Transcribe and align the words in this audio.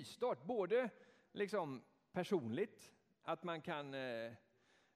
nystart, 0.00 0.44
både 0.44 0.90
liksom 1.32 1.82
personligt, 2.12 2.92
att 3.22 3.42
man 3.42 3.62
kan 3.62 3.94
eh, 3.94 4.32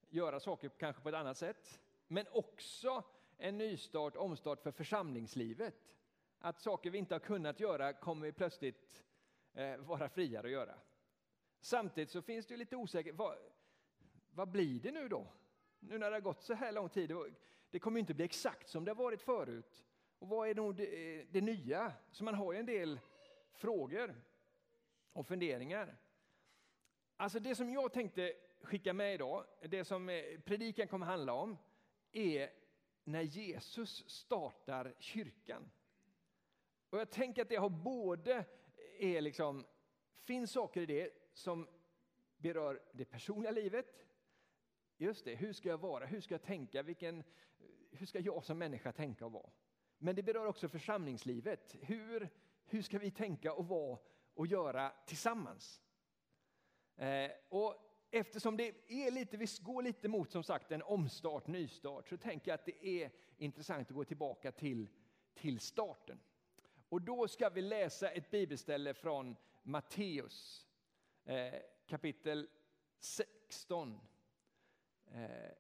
göra 0.08 0.40
saker 0.40 0.68
kanske 0.68 1.02
på 1.02 1.08
ett 1.08 1.14
annat 1.14 1.36
sätt, 1.36 1.80
men 2.06 2.27
också 2.32 3.02
en 3.36 3.58
nystart, 3.58 4.16
omstart 4.16 4.62
för 4.62 4.70
församlingslivet. 4.70 5.94
Att 6.38 6.60
saker 6.60 6.90
vi 6.90 6.98
inte 6.98 7.14
har 7.14 7.20
kunnat 7.20 7.60
göra 7.60 7.92
kommer 7.92 8.27
vi 8.27 8.32
plötsligt 8.32 9.04
eh, 9.54 9.77
vara 9.77 10.08
friare 10.08 10.46
att 10.46 10.52
göra. 10.52 10.74
Samtidigt 11.60 12.10
så 12.10 12.22
finns 12.22 12.46
det 12.46 12.56
lite 12.56 12.77
osäkerhet. 12.77 13.18
Vad, 13.18 13.36
vad 14.30 14.48
blir 14.48 14.80
det 14.80 14.91
nu 14.91 15.08
då? 15.08 15.27
Nu 15.80 15.98
när 15.98 16.10
det 16.10 16.16
har 16.16 16.20
gått 16.20 16.42
så 16.42 16.55
här 16.55 16.72
lång 16.72 16.88
tid. 16.88 17.12
Det 17.70 17.78
kommer 17.78 18.00
inte 18.00 18.14
bli 18.14 18.24
exakt 18.24 18.68
som 18.68 18.84
det 18.84 18.91
har 18.91 18.96
varit 18.96 19.22
förut. 19.22 19.84
Och 20.18 20.28
vad 20.28 20.48
är 20.48 20.55
nog 20.55 20.74
det, 20.74 21.18
eh, 21.20 21.27
det 21.30 21.41
nya? 21.41 21.92
Så 22.10 22.24
man 22.24 22.34
har 22.34 22.52
ju 22.52 22.58
en 22.58 22.66
del 22.66 23.00
frågor 23.55 24.14
och 25.14 25.26
funderingar. 25.26 25.96
Alltså 27.16 27.40
det 27.40 27.54
som 27.54 27.70
jag 27.70 27.92
tänkte 27.92 28.32
skicka 28.60 28.92
med 28.92 29.14
idag, 29.14 29.44
det 29.60 29.84
som 29.84 30.08
eh, 30.08 30.40
predikan 30.44 30.88
kommer 30.88 31.06
handla 31.06 31.32
om, 31.32 31.58
är 32.12 32.50
när 33.04 33.22
Jesus 33.22 34.08
startar 34.08 34.94
kyrkan. 34.98 35.70
Och 36.90 36.98
jag 36.98 37.10
tänker 37.10 37.42
att 37.42 37.48
det 37.48 37.56
har 37.56 37.68
både, 37.68 38.34
eh, 38.34 39.16
är 39.16 39.20
liksom, 39.20 39.66
finns 40.14 40.52
saker 40.52 40.80
i 40.80 40.86
det 40.86 41.10
som 41.32 41.68
berör 42.36 42.82
det 42.92 43.04
personliga 43.04 43.50
livet. 43.50 44.06
Just 44.96 45.24
det, 45.24 45.34
hur 45.34 45.52
ska 45.52 45.68
jag 45.68 45.78
vara, 45.78 46.06
hur 46.06 46.20
ska 46.20 46.34
jag 46.34 46.42
tänka, 46.42 46.82
Vilken, 46.82 47.18
eh, 47.18 47.24
hur 47.90 48.06
ska 48.06 48.18
jag 48.18 48.44
som 48.44 48.58
människa 48.58 48.92
tänka 48.92 49.26
och 49.26 49.32
vara? 49.32 49.50
Men 49.98 50.16
det 50.16 50.22
berör 50.22 50.46
också 50.46 50.68
församlingslivet. 50.68 51.76
Hur, 51.80 52.28
hur 52.64 52.82
ska 52.82 52.98
vi 52.98 53.10
tänka 53.10 53.52
och 53.52 53.68
vara 53.68 53.98
och 54.34 54.46
göra 54.46 54.92
tillsammans? 55.06 55.82
Eh, 56.96 57.30
och 57.48 57.74
eftersom 58.10 58.56
det 58.56 58.74
är 58.88 59.10
lite, 59.10 59.36
vi 59.36 59.46
går 59.60 59.82
lite 59.82 60.08
mot 60.08 60.30
som 60.30 60.42
sagt 60.42 60.72
en 60.72 60.82
omstart, 60.82 61.46
nystart, 61.46 62.08
så 62.08 62.16
tänker 62.16 62.50
jag 62.50 62.54
att 62.54 62.64
det 62.64 62.86
är 62.86 63.10
intressant 63.36 63.88
att 63.88 63.94
gå 63.94 64.04
tillbaka 64.04 64.52
till, 64.52 64.88
till 65.34 65.60
starten. 65.60 66.20
Och 66.88 67.02
då 67.02 67.28
ska 67.28 67.48
vi 67.48 67.62
läsa 67.62 68.10
ett 68.10 68.30
bibelställe 68.30 68.94
från 68.94 69.36
Matteus 69.62 70.66
eh, 71.24 71.54
kapitel 71.86 72.48
16. 73.00 74.00
Eh, 75.10 75.52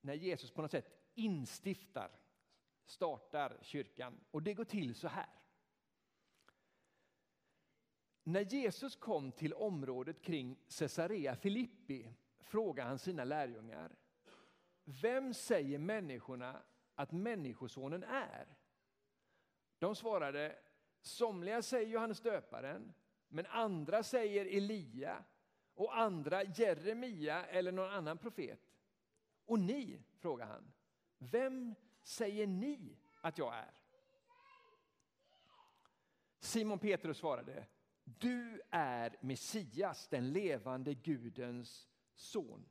när 0.00 0.14
Jesus 0.14 0.50
på 0.50 0.62
något 0.62 0.70
sätt 0.70 0.90
instiftar, 1.14 2.10
startar 2.84 3.58
kyrkan. 3.62 4.20
Och 4.30 4.42
det 4.42 4.54
går 4.54 4.64
till 4.64 4.94
så 4.94 5.08
här. 5.08 5.43
När 8.26 8.40
Jesus 8.40 8.96
kom 8.96 9.32
till 9.32 9.54
området 9.54 10.22
kring 10.22 10.58
Caesarea 10.78 11.36
Filippi 11.36 12.14
frågade 12.38 12.88
han 12.88 12.98
sina 12.98 13.24
lärjungar. 13.24 13.96
Vem 14.84 15.34
säger 15.34 15.78
människorna 15.78 16.62
att 16.94 17.12
Människosonen 17.12 18.02
är? 18.04 18.46
De 19.78 19.94
svarade, 19.94 20.58
somliga 21.00 21.62
säger 21.62 21.88
Johannes 21.88 22.20
döparen, 22.20 22.92
men 23.28 23.46
andra 23.46 24.02
säger 24.02 24.56
Elia 24.56 25.24
och 25.74 25.98
andra 25.98 26.42
Jeremia 26.42 27.46
eller 27.46 27.72
någon 27.72 27.90
annan 27.90 28.18
profet. 28.18 28.60
Och 29.44 29.58
ni, 29.58 30.02
frågar 30.18 30.46
han, 30.46 30.72
vem 31.18 31.74
säger 32.02 32.46
ni 32.46 32.98
att 33.20 33.38
jag 33.38 33.54
är? 33.54 33.74
Simon 36.38 36.78
Petrus 36.78 37.18
svarade, 37.18 37.66
du 38.04 38.62
är 38.70 39.16
Messias, 39.20 40.08
den 40.08 40.32
levande 40.32 40.94
Gudens 40.94 41.88
son. 42.14 42.66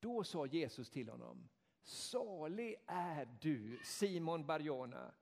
Då 0.00 0.24
sa 0.24 0.46
Jesus 0.46 0.90
till 0.90 1.08
honom, 1.08 1.48
salig 1.82 2.76
är 2.86 3.28
du 3.40 3.80
Simon 3.84 4.46
Barjona, 4.46 5.14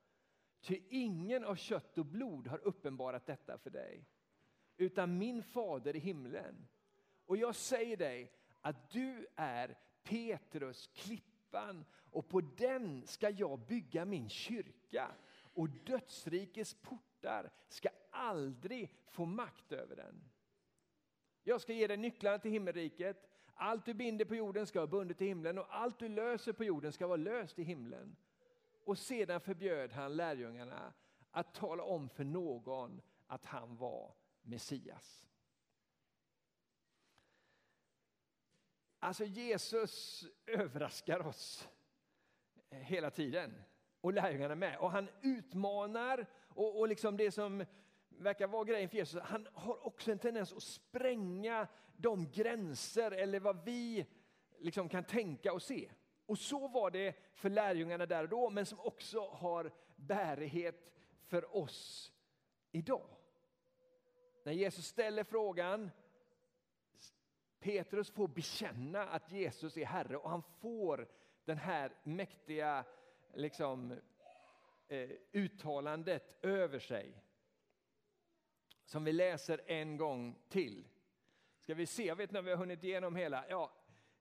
ty 0.60 0.82
ingen 0.88 1.44
av 1.44 1.56
kött 1.56 1.98
och 1.98 2.06
blod 2.06 2.46
har 2.46 2.58
uppenbarat 2.58 3.26
detta 3.26 3.58
för 3.58 3.70
dig, 3.70 4.08
utan 4.76 5.18
min 5.18 5.42
fader 5.42 5.96
i 5.96 5.98
himlen. 5.98 6.68
Och 7.26 7.36
jag 7.36 7.54
säger 7.54 7.96
dig 7.96 8.32
att 8.60 8.90
du 8.90 9.26
är 9.36 9.78
Petrus, 10.02 10.90
klippan, 10.94 11.84
och 12.10 12.28
på 12.28 12.40
den 12.40 13.06
ska 13.06 13.30
jag 13.30 13.58
bygga 13.58 14.04
min 14.04 14.28
kyrka 14.28 15.14
och 15.54 15.68
dödsrikets 15.68 16.74
port 16.74 17.07
portar 17.18 17.50
ska 17.68 17.88
aldrig 18.10 18.90
få 19.06 19.24
makt 19.24 19.72
över 19.72 19.96
den. 19.96 20.24
Jag 21.42 21.60
ska 21.60 21.72
ge 21.72 21.86
dig 21.86 21.96
nycklarna 21.96 22.38
till 22.38 22.50
himmelriket. 22.50 23.28
Allt 23.54 23.84
du 23.84 23.94
binder 23.94 24.24
på 24.24 24.34
jorden 24.34 24.66
ska 24.66 24.78
vara 24.78 24.86
bundet 24.86 25.22
i 25.22 25.26
himlen 25.26 25.58
och 25.58 25.76
allt 25.76 25.98
du 25.98 26.08
löser 26.08 26.52
på 26.52 26.64
jorden 26.64 26.92
ska 26.92 27.06
vara 27.06 27.16
löst 27.16 27.58
i 27.58 27.62
himlen. 27.62 28.16
Och 28.84 28.98
sedan 28.98 29.40
förbjöd 29.40 29.92
han 29.92 30.16
lärjungarna 30.16 30.92
att 31.30 31.54
tala 31.54 31.82
om 31.82 32.08
för 32.08 32.24
någon 32.24 33.00
att 33.26 33.44
han 33.44 33.76
var 33.76 34.14
Messias. 34.42 35.28
Alltså 38.98 39.24
Jesus 39.24 40.24
överraskar 40.46 41.26
oss 41.26 41.68
hela 42.70 43.10
tiden 43.10 43.62
och 44.00 44.12
lärjungarna 44.12 44.54
med. 44.54 44.78
Och 44.78 44.90
han 44.90 45.08
utmanar 45.22 46.26
och, 46.58 46.78
och 46.78 46.88
liksom 46.88 47.16
det 47.16 47.30
som 47.30 47.64
verkar 48.08 48.46
vara 48.46 48.64
grejen 48.64 48.88
för 48.88 48.96
Jesus, 48.96 49.22
han 49.22 49.48
har 49.52 49.86
också 49.86 50.12
en 50.12 50.18
tendens 50.18 50.52
att 50.52 50.62
spränga 50.62 51.68
de 51.96 52.30
gränser 52.30 53.10
eller 53.10 53.40
vad 53.40 53.64
vi 53.64 54.06
liksom 54.58 54.88
kan 54.88 55.04
tänka 55.04 55.52
och 55.52 55.62
se. 55.62 55.90
Och 56.26 56.38
så 56.38 56.68
var 56.68 56.90
det 56.90 57.14
för 57.34 57.50
lärjungarna 57.50 58.06
där 58.06 58.22
och 58.22 58.28
då, 58.28 58.50
men 58.50 58.66
som 58.66 58.80
också 58.80 59.28
har 59.28 59.72
bärighet 59.96 60.92
för 61.26 61.56
oss 61.56 62.12
idag. 62.72 63.08
När 64.44 64.52
Jesus 64.52 64.86
ställer 64.86 65.24
frågan, 65.24 65.90
Petrus 67.60 68.10
får 68.10 68.28
bekänna 68.28 69.02
att 69.08 69.32
Jesus 69.32 69.76
är 69.76 69.84
Herre 69.86 70.16
och 70.16 70.30
han 70.30 70.42
får 70.42 71.08
den 71.44 71.58
här 71.58 71.92
mäktiga 72.02 72.84
liksom, 73.34 73.94
eh, 74.88 75.10
uttalandet 75.32 76.44
över 76.44 76.78
sig. 76.78 77.22
Som 78.84 79.04
vi 79.04 79.12
läser 79.12 79.60
en 79.66 79.96
gång 79.96 80.38
till. 80.48 80.88
Ska 81.60 81.74
vi 81.74 81.86
se, 81.86 82.06
jag 82.06 82.16
vet 82.16 82.30
när 82.30 82.42
vi 82.42 82.50
har 82.50 82.58
hunnit 82.58 82.84
igenom 82.84 83.16
hela. 83.16 83.44
Ja, 83.48 83.72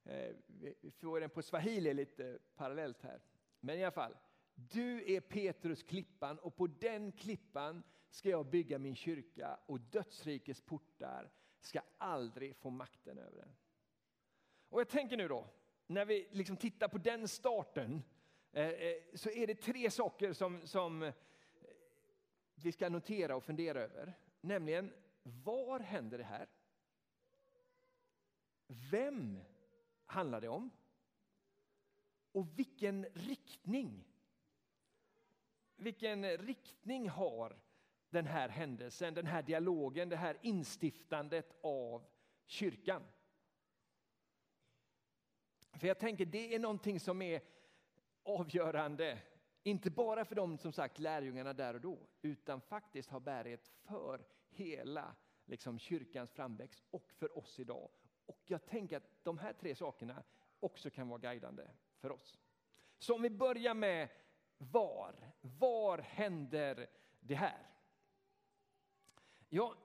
eh, 0.03 0.35
vi 0.81 0.91
får 0.91 1.19
den 1.19 1.29
på 1.29 1.41
swahili 1.41 1.93
lite 1.93 2.39
parallellt 2.55 3.01
här. 3.03 3.21
Men 3.59 3.77
i 3.77 3.83
alla 3.83 3.91
fall. 3.91 4.17
Du 4.55 5.15
är 5.15 5.19
Petrus 5.19 5.83
klippan 5.83 6.39
och 6.39 6.55
på 6.55 6.67
den 6.67 7.11
klippan 7.11 7.83
ska 8.09 8.29
jag 8.29 8.45
bygga 8.45 8.79
min 8.79 8.95
kyrka 8.95 9.59
och 9.65 9.79
dödsrikets 9.79 10.61
portar 10.61 11.31
ska 11.59 11.81
aldrig 11.97 12.55
få 12.55 12.69
makten 12.69 13.17
över 13.17 13.37
den. 13.37 13.55
Och 14.69 14.79
jag 14.79 14.89
tänker 14.89 15.17
nu 15.17 15.27
då, 15.27 15.47
när 15.87 16.05
vi 16.05 16.27
liksom 16.31 16.57
tittar 16.57 16.87
på 16.87 16.97
den 16.97 17.27
starten 17.27 17.93
eh, 17.93 18.01
Eh, 18.51 18.69
eh, 18.69 18.95
så 19.13 19.29
är 19.29 19.47
det 19.47 19.55
tre 19.55 19.91
saker 19.91 20.33
som, 20.33 20.67
som 20.67 21.11
vi 22.55 22.71
ska 22.71 22.89
notera 22.89 23.35
och 23.35 23.43
fundera 23.43 23.79
över. 23.79 24.13
Nämligen, 24.41 24.93
var 25.23 25.79
händer 25.79 26.17
det 26.17 26.23
här? 26.23 26.47
Vem 28.67 29.39
handlar 30.05 30.41
det 30.41 30.47
om? 30.47 30.69
Och 32.31 32.59
vilken 32.59 33.05
riktning? 33.13 34.07
Vilken 35.75 36.37
riktning 36.37 37.09
har 37.09 37.59
den 38.09 38.25
här 38.25 38.49
händelsen, 38.49 39.13
den 39.13 39.25
här 39.25 39.43
dialogen, 39.43 40.09
det 40.09 40.15
här 40.15 40.37
instiftandet 40.41 41.57
av 41.61 42.05
kyrkan? 42.45 43.03
För 45.71 45.87
jag 45.87 45.99
tänker 45.99 46.25
det 46.25 46.55
är 46.55 46.59
någonting 46.59 46.99
som 46.99 47.21
är 47.21 47.41
avgörande, 48.27 49.19
inte 49.63 49.89
bara 49.91 50.25
för 50.25 50.35
de 50.35 50.57
som 50.57 50.71
sagt 50.71 50.99
lärjungarna 50.99 51.53
där 51.53 51.73
och 51.73 51.81
då, 51.81 51.99
utan 52.21 52.61
faktiskt 52.61 53.09
har 53.09 53.19
bärighet 53.19 53.67
för 53.67 54.25
hela 54.49 55.15
liksom, 55.45 55.79
kyrkans 55.79 56.31
framväxt 56.31 56.83
och 56.91 57.11
för 57.11 57.37
oss 57.37 57.59
idag. 57.59 57.89
Och 58.25 58.41
jag 58.45 58.65
tänker 58.65 58.97
att 58.97 59.23
de 59.23 59.37
här 59.37 59.53
tre 59.53 59.75
sakerna 59.75 60.23
också 60.59 60.89
kan 60.89 61.09
vara 61.09 61.19
guidande 61.19 61.63
för 61.99 62.11
oss. 62.11 62.39
Så 62.97 63.15
om 63.15 63.21
vi 63.21 63.29
börjar 63.29 63.73
med 63.73 64.09
var. 64.57 65.15
Var 65.41 65.97
händer 65.97 66.87
det 67.19 67.35
här? 67.35 67.67
Ja, 69.49 69.75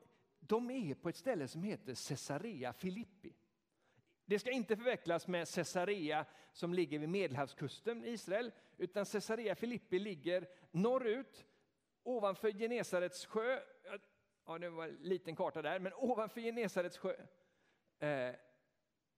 de 0.41 0.71
är 0.71 0.95
på 0.95 1.09
ett 1.09 1.17
ställe 1.17 1.49
som 1.49 1.63
heter 1.63 2.09
Caesarea 2.09 2.73
Filippi. 2.73 3.35
Det 4.25 4.39
ska 4.39 4.51
inte 4.51 4.77
förväxlas 4.77 5.29
med 5.29 5.49
Caesarea 5.49 6.27
som 6.53 6.75
ligger 6.75 6.99
vid 6.99 7.09
Medelhavskusten 7.09 8.05
i 8.05 8.09
Israel, 8.09 8.53
utan 8.77 9.05
Caesarea 9.05 9.55
Filippi 9.55 9.99
ligger 9.99 10.49
norrut 10.71 11.45
ovanför 12.03 12.53
Genesarets 12.53 13.27
sjö, 13.27 13.61
ja 14.47 14.59
det 14.59 14.71
var 14.71 14.89
en 14.89 14.99
liten 15.01 15.37
karta 15.37 15.63
där, 15.63 15.79
men 15.79 15.93
ovanför 15.97 16.41
Genesarets 16.41 16.99
sjö, 16.99 17.17
eh, 17.99 18.35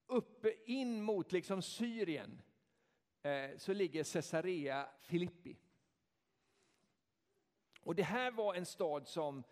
uppe 0.07 0.55
in 0.65 1.03
mot 1.03 1.33
liksom 1.33 1.63
Syrien, 1.63 2.43
eh, 3.23 3.57
så 3.57 3.73
ligger 3.73 4.13
Caesarea 4.13 4.89
Filippi. 5.01 5.57
Och 7.81 7.95
det 7.95 8.03
här 8.03 8.31
var 8.31 8.55
en 8.55 8.67
stad 8.67 9.09
som 9.09 9.45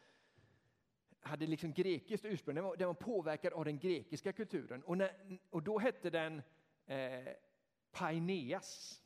hade 1.23 1.47
liksom 1.47 1.73
grekiskt 1.73 2.25
ursprung, 2.25 2.55
den 2.55 2.65
var, 2.65 2.77
den 2.77 2.87
var 2.87 2.95
påverkad 2.95 3.53
av 3.53 3.65
den 3.65 3.79
grekiska 3.79 4.33
kulturen. 4.33 4.83
Och, 4.83 4.99
när, 4.99 5.39
och 5.51 5.63
då 5.63 5.79
hette 5.79 6.11
den 6.11 6.43
eh, 6.87 7.33
Paineas. 7.93 9.03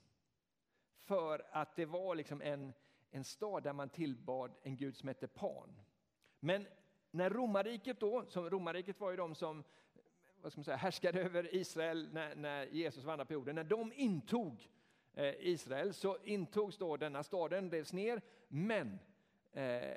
För 1.04 1.46
att 1.50 1.76
det 1.76 1.84
var 1.84 2.14
liksom 2.14 2.42
en, 2.42 2.72
en 3.10 3.24
stad 3.24 3.62
där 3.62 3.72
man 3.72 3.88
tillbad 3.88 4.52
en 4.62 4.76
gud 4.76 4.96
som 4.96 5.08
hette 5.08 5.28
Pan. 5.28 5.80
Men 6.40 6.66
när 7.10 7.30
romarriket 7.30 8.00
då, 8.00 8.24
som 8.28 8.50
romarriket 8.50 9.00
var 9.00 9.10
ju 9.10 9.16
de 9.16 9.34
som 9.34 9.64
vad 10.42 10.52
ska 10.52 10.58
man 10.58 10.64
säga, 10.64 10.76
härskade 10.76 11.20
över 11.20 11.54
Israel 11.54 12.08
när, 12.12 12.34
när 12.34 12.66
Jesus 12.66 13.04
vandrade 13.04 13.26
på 13.26 13.32
jorden, 13.32 13.54
när 13.54 13.64
de 13.64 13.92
intog 13.92 14.70
eh, 15.14 15.34
Israel 15.38 15.94
så 15.94 16.18
intogs 16.24 16.78
då 16.78 16.96
denna 16.96 17.22
staden, 17.22 17.70
revs 17.70 17.92
ner, 17.92 18.20
men 18.48 18.98
eh, 19.52 19.96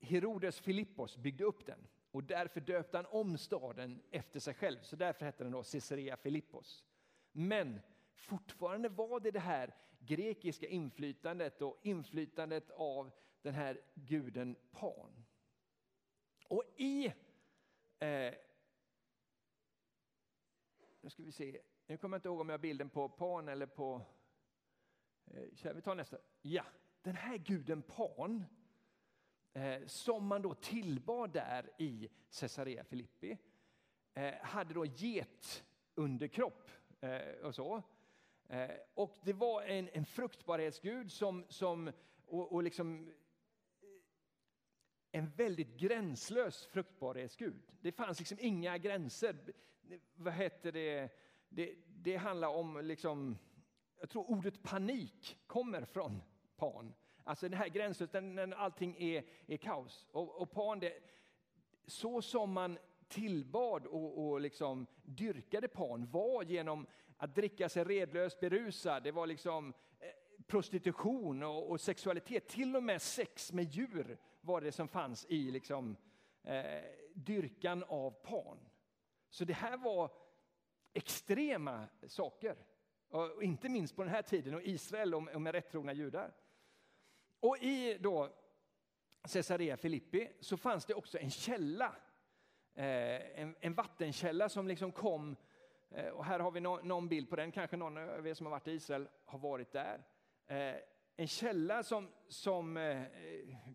Herodes 0.00 0.60
Filippos 0.60 1.16
byggde 1.16 1.44
upp 1.44 1.66
den 1.66 1.86
och 2.10 2.24
därför 2.24 2.60
döpte 2.60 2.98
han 2.98 3.06
om 3.06 3.38
staden 3.38 4.02
efter 4.10 4.40
sig 4.40 4.54
själv, 4.54 4.78
så 4.82 4.96
därför 4.96 5.24
hette 5.24 5.44
den 5.44 5.52
då 5.52 5.62
Caesarea 5.62 6.16
Filippos. 6.16 6.84
Men 7.32 7.80
fortfarande 8.14 8.88
var 8.88 9.20
det 9.20 9.30
det 9.30 9.40
här 9.40 9.74
grekiska 9.98 10.66
inflytandet 10.66 11.62
och 11.62 11.80
inflytandet 11.82 12.70
av 12.70 13.10
den 13.42 13.54
här 13.54 13.80
guden 13.94 14.56
Pan. 14.70 15.24
Och 16.48 16.64
i... 16.76 17.06
Eh, 17.98 18.34
nu 21.00 21.10
ska 21.10 21.22
vi 21.22 21.32
se, 21.32 21.60
nu 21.86 21.96
kommer 21.96 22.14
jag 22.14 22.18
inte 22.18 22.28
ihåg 22.28 22.40
om 22.40 22.48
jag 22.48 22.58
har 22.58 22.62
bilden 22.62 22.90
på 22.90 23.08
Pan 23.08 23.48
eller 23.48 23.66
på... 23.66 24.02
Eh, 25.24 25.74
vi 25.74 25.82
tar 25.82 25.94
nästa. 25.94 26.18
Ja, 26.42 26.64
den 27.02 27.16
här 27.16 27.36
guden 27.36 27.82
Pan 27.82 28.36
eh, 28.36 28.63
Eh, 29.56 29.86
som 29.86 30.26
man 30.26 30.42
då 30.42 30.54
tillbad 30.54 31.32
där 31.32 31.70
i 31.78 32.08
Caesarea 32.40 32.84
Filippi 32.84 33.38
eh, 34.14 34.34
hade 34.42 34.74
då 34.74 34.86
getunderkropp 34.86 36.70
eh, 37.00 37.46
och 37.46 37.54
så. 37.54 37.82
Och 38.94 39.18
det 39.22 39.32
var 39.32 39.62
en, 39.62 39.88
en 39.92 40.04
fruktbarhetsgud 40.04 41.12
som, 41.12 41.44
som 41.48 41.92
och, 42.26 42.52
och 42.52 42.62
liksom 42.62 43.12
en 45.10 45.30
väldigt 45.30 45.76
gränslös 45.76 46.66
fruktbarhetsgud. 46.66 47.62
Det 47.80 47.92
fanns 47.92 48.18
liksom 48.18 48.38
inga 48.40 48.78
gränser. 48.78 49.36
Vad 50.14 50.34
heter 50.34 50.72
det? 50.72 51.08
Det, 51.48 51.74
det 51.86 52.16
handlar 52.16 52.48
om, 52.48 52.80
liksom, 52.84 53.38
jag 54.00 54.10
tror 54.10 54.30
ordet 54.30 54.62
panik 54.62 55.38
kommer 55.46 55.84
från 55.84 56.22
Pan. 56.56 56.94
Alltså 57.24 57.48
den 57.48 57.58
här 57.58 57.68
gränslösheten 57.68 58.34
när 58.34 58.52
allting 58.52 58.96
är, 58.98 59.24
är 59.46 59.56
kaos. 59.56 60.06
Och, 60.12 60.40
och 60.40 60.50
Pan, 60.50 60.80
det, 60.80 60.92
så 61.86 62.22
som 62.22 62.52
man 62.52 62.78
tillbad 63.08 63.86
och, 63.86 64.26
och 64.28 64.40
liksom 64.40 64.86
dyrkade 65.02 65.68
Pan 65.68 66.06
var 66.10 66.42
genom 66.42 66.86
att 67.16 67.34
dricka 67.34 67.68
sig 67.68 67.84
redlös 67.84 68.40
berusad. 68.40 69.02
Det 69.02 69.12
var 69.12 69.26
liksom 69.26 69.74
eh, 70.00 70.08
prostitution 70.46 71.42
och, 71.42 71.70
och, 71.70 71.80
sexualitet. 71.80 72.48
Till 72.48 72.76
och 72.76 72.82
med 72.82 73.02
sex 73.02 73.52
med 73.52 73.64
djur 73.64 74.18
var 74.40 74.60
det 74.60 74.72
som 74.72 74.88
fanns 74.88 75.26
i 75.28 75.50
liksom, 75.50 75.96
eh, 76.42 76.82
dyrkan 77.14 77.84
av 77.88 78.10
Pan. 78.10 78.58
Så 79.30 79.44
det 79.44 79.52
här 79.52 79.76
var 79.76 80.10
extrema 80.92 81.86
saker. 82.06 82.56
Och 83.08 83.42
inte 83.42 83.68
minst 83.68 83.96
på 83.96 84.02
den 84.02 84.12
här 84.12 84.22
tiden 84.22 84.54
och 84.54 84.62
Israel 84.62 85.14
och 85.14 85.40
med 85.40 85.52
rättrogna 85.52 85.92
judar. 85.92 86.32
Och 87.44 87.58
i 87.58 87.98
då 88.00 88.28
Caesarea 89.32 89.76
Filippi 89.76 90.28
så 90.40 90.56
fanns 90.56 90.84
det 90.84 90.94
också 90.94 91.18
en 91.18 91.30
källa, 91.30 91.96
eh, 92.74 93.40
en, 93.40 93.56
en, 93.60 93.74
vattenkälla 93.74 94.48
som 94.48 94.68
liksom 94.68 94.92
kom, 94.92 95.36
eh, 95.90 96.08
och 96.08 96.24
här 96.24 96.38
har 96.38 96.50
vi 96.50 96.60
någon 96.60 97.08
bild 97.08 97.30
på 97.30 97.36
den, 97.36 97.52
kanske 97.52 97.76
någon 97.76 97.98
av 97.98 98.26
er 98.26 98.34
som 98.34 98.46
har 98.46 98.50
varit 98.50 98.68
i 98.68 98.72
Israel 98.72 99.08
har 99.24 99.38
varit 99.38 99.72
där. 99.72 100.04
Eh, 100.46 100.74
en 101.16 101.26
källa 101.26 101.82
som, 101.82 102.08
som 102.28 103.04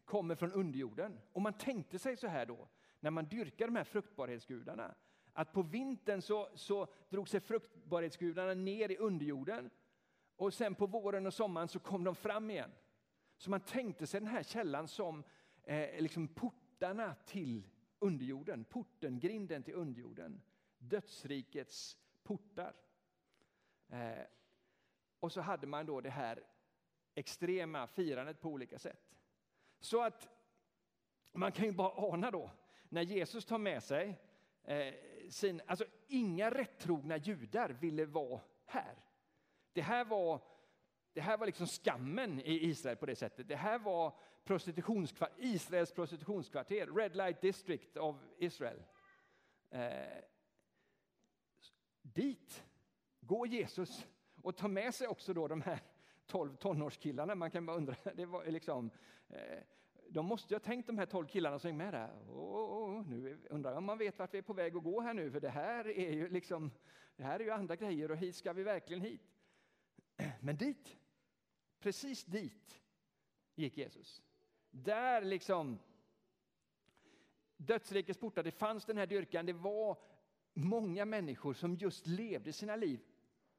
kommer 0.05 0.35
från 0.35 0.53
underjorden. 0.53 1.19
Och 1.33 1.41
man 1.41 1.53
tänkte 1.53 1.99
sig 1.99 2.17
så 2.17 2.27
här 2.27 2.45
då, 2.45 2.67
när 2.99 3.11
man 3.11 3.25
dyrkar 3.25 3.67
de 3.67 3.75
här 3.75 3.83
fruktbarhetsgudarna, 3.83 4.95
att 5.33 5.53
på 5.53 5.61
vintern 5.61 6.21
så, 6.21 6.49
så 6.55 6.87
drog 7.09 7.29
sig 7.29 7.39
fruktbarhetsgudarna 7.39 8.53
ner 8.53 8.91
i 8.91 8.97
underjorden 8.97 9.69
och 10.35 10.53
sen 10.53 10.75
på 10.75 10.85
våren 10.85 11.27
och 11.27 11.33
sommaren 11.33 11.67
så 11.67 11.79
kom 11.79 12.03
de 12.03 12.15
fram 12.15 12.49
igen. 12.49 12.71
Så 13.39 13.49
man 13.49 13.59
tänkte 13.59 14.07
sig 14.07 14.19
den 14.19 14.29
här 14.29 14.43
källan 14.43 14.87
som 14.87 15.23
eh, 15.63 16.01
liksom 16.01 16.27
portarna 16.27 17.15
till 17.25 17.67
underjorden, 17.99 18.63
porten, 18.63 19.19
grinden 19.19 19.63
till 19.63 19.73
underjorden. 19.73 20.41
Dödsrikets 20.77 21.97
portar. 22.23 22.75
Eh, 23.89 24.23
och 25.19 25.31
så 25.31 25.41
hade 25.41 25.67
man 25.67 25.85
då 25.85 26.01
det 26.01 26.09
här 26.09 26.43
extrema 27.15 27.87
firandet 27.87 28.41
på 28.41 28.49
olika 28.49 28.79
sätt. 28.79 29.15
Så 29.79 30.03
att 30.03 30.29
man 31.31 31.51
kan 31.51 31.65
ju 31.65 31.71
bara 31.71 32.11
ana 32.11 32.31
då, 32.31 32.51
när 32.89 33.01
Jesus 33.01 33.45
tar 33.45 33.57
med 33.57 33.83
sig 33.83 34.19
eh, 34.63 34.93
sin, 35.29 35.61
alltså 35.67 35.85
inga 36.07 36.51
rättrogna 36.51 37.17
judar 37.17 37.69
ville 37.69 38.05
vara 38.05 38.41
här. 38.65 38.95
Det 39.73 39.81
här 39.81 40.05
var 40.05 40.41
det 41.13 41.21
här 41.21 41.37
var 41.37 41.45
liksom 41.45 41.67
skammen 41.67 42.39
i 42.39 42.65
Israel 42.65 42.97
på 42.97 43.05
det 43.05 43.15
sättet. 43.15 43.47
Det 43.47 43.55
här 43.55 43.79
var 43.79 44.13
prostitutionskvar 44.43 45.29
Israels 45.37 45.91
prostitutionskvarter, 45.91 46.87
Red 46.87 47.15
Light 47.15 47.41
District 47.41 47.97
of 47.97 48.15
Israel. 48.37 48.83
Eh, 49.69 50.23
dit 52.01 52.63
går 53.21 53.47
Jesus 53.47 54.07
och 54.41 54.57
tar 54.57 54.67
med 54.67 54.95
sig 54.95 55.07
också 55.07 55.33
då 55.33 55.47
de 55.47 55.61
här 55.61 55.79
tolv 56.27 56.55
tonårskillarna. 56.55 57.35
Man 57.35 57.51
kan 57.51 57.65
bara 57.65 57.77
undra, 57.77 57.95
det 58.15 58.25
var 58.25 58.45
liksom, 58.45 58.91
eh, 59.29 59.59
de 60.09 60.25
måste 60.25 60.53
ju 60.53 60.55
ha 60.55 60.59
tänkt 60.59 60.87
de 60.87 60.97
här 60.97 61.05
tolv 61.05 61.27
killarna 61.27 61.59
som 61.59 61.69
är 61.69 61.73
med 61.73 61.93
där. 61.93 62.09
Oh, 62.29 62.99
oh, 62.99 63.07
nu 63.07 63.39
undrar 63.49 63.71
jag 63.71 63.77
om 63.77 63.85
man 63.85 63.97
vet 63.97 64.19
vart 64.19 64.33
vi 64.33 64.37
är 64.37 64.41
på 64.41 64.53
väg 64.53 64.75
att 64.75 64.83
gå 64.83 65.01
här 65.01 65.13
nu, 65.13 65.31
för 65.31 65.39
det 65.39 65.49
här 65.49 65.87
är 65.87 66.11
ju 66.11 66.29
liksom, 66.29 66.71
det 67.15 67.23
här 67.23 67.39
är 67.39 67.43
ju 67.43 67.51
andra 67.51 67.75
grejer 67.75 68.11
och 68.11 68.17
hit 68.17 68.35
ska 68.35 68.53
vi 68.53 68.63
verkligen 68.63 69.01
hit. 69.01 69.21
Men 70.39 70.57
dit 70.57 70.99
Precis 71.79 72.23
dit 72.25 72.81
gick 73.55 73.77
Jesus. 73.77 74.21
Där 74.71 75.21
liksom 75.21 75.79
dödsrikets 77.57 78.19
portar, 78.19 78.43
det 78.43 78.51
fanns 78.51 78.85
den 78.85 78.97
här 78.97 79.07
dyrkan. 79.07 79.45
Det 79.45 79.53
var 79.53 79.97
många 80.53 81.05
människor 81.05 81.53
som 81.53 81.75
just 81.75 82.07
levde 82.07 82.53
sina 82.53 82.75
liv 82.75 82.99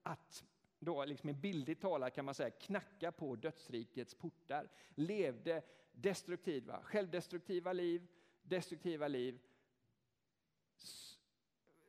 att 0.03 0.45
då 0.79 1.05
liksom 1.05 1.41
bildligt 1.41 1.81
talat 1.81 2.15
kan 2.15 2.25
man 2.25 2.35
säga 2.35 2.51
knacka 2.51 3.13
på 3.13 3.37
dödsrikets 3.37 4.15
portar. 4.15 4.69
Levde 4.95 5.63
destruktiva, 5.93 6.83
självdestruktiva 6.83 7.73
liv, 7.73 8.07
destruktiva 8.43 9.09
liv. 9.09 9.41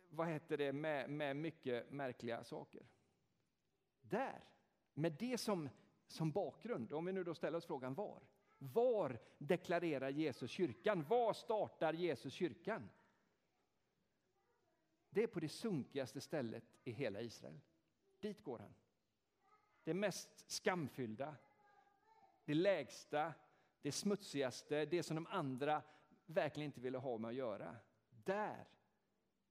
Vad 0.09 0.27
heter 0.27 0.57
det 0.57 0.73
med, 0.73 1.09
med 1.09 1.35
mycket 1.35 1.91
märkliga 1.91 2.43
saker. 2.43 2.85
Där, 4.01 4.43
med 4.93 5.11
det 5.19 5.37
som 5.37 5.69
som 6.11 6.31
bakgrund, 6.31 6.93
om 6.93 7.05
vi 7.05 7.13
nu 7.13 7.23
då 7.23 7.35
ställer 7.35 7.57
oss 7.57 7.65
frågan 7.65 7.93
var? 7.93 8.23
Var 8.57 9.19
deklarerar 9.37 10.09
Jesus 10.09 10.51
kyrkan? 10.51 11.03
Var 11.03 11.33
startar 11.33 11.93
Jesus 11.93 12.33
kyrkan? 12.33 12.89
Det 15.09 15.23
är 15.23 15.27
på 15.27 15.39
det 15.39 15.49
sunkigaste 15.49 16.21
stället 16.21 16.63
i 16.83 16.91
hela 16.91 17.21
Israel. 17.21 17.59
Dit 18.19 18.43
går 18.43 18.59
han. 18.59 18.73
Det 19.83 19.93
mest 19.93 20.51
skamfyllda, 20.51 21.35
det 22.45 22.53
lägsta, 22.53 23.33
det 23.81 23.91
smutsigaste, 23.91 24.85
det 24.85 25.03
som 25.03 25.15
de 25.15 25.27
andra 25.27 25.81
verkligen 26.25 26.65
inte 26.65 26.81
ville 26.81 26.97
ha 26.97 27.17
med 27.17 27.29
att 27.29 27.35
göra. 27.35 27.75
Där 28.09 28.67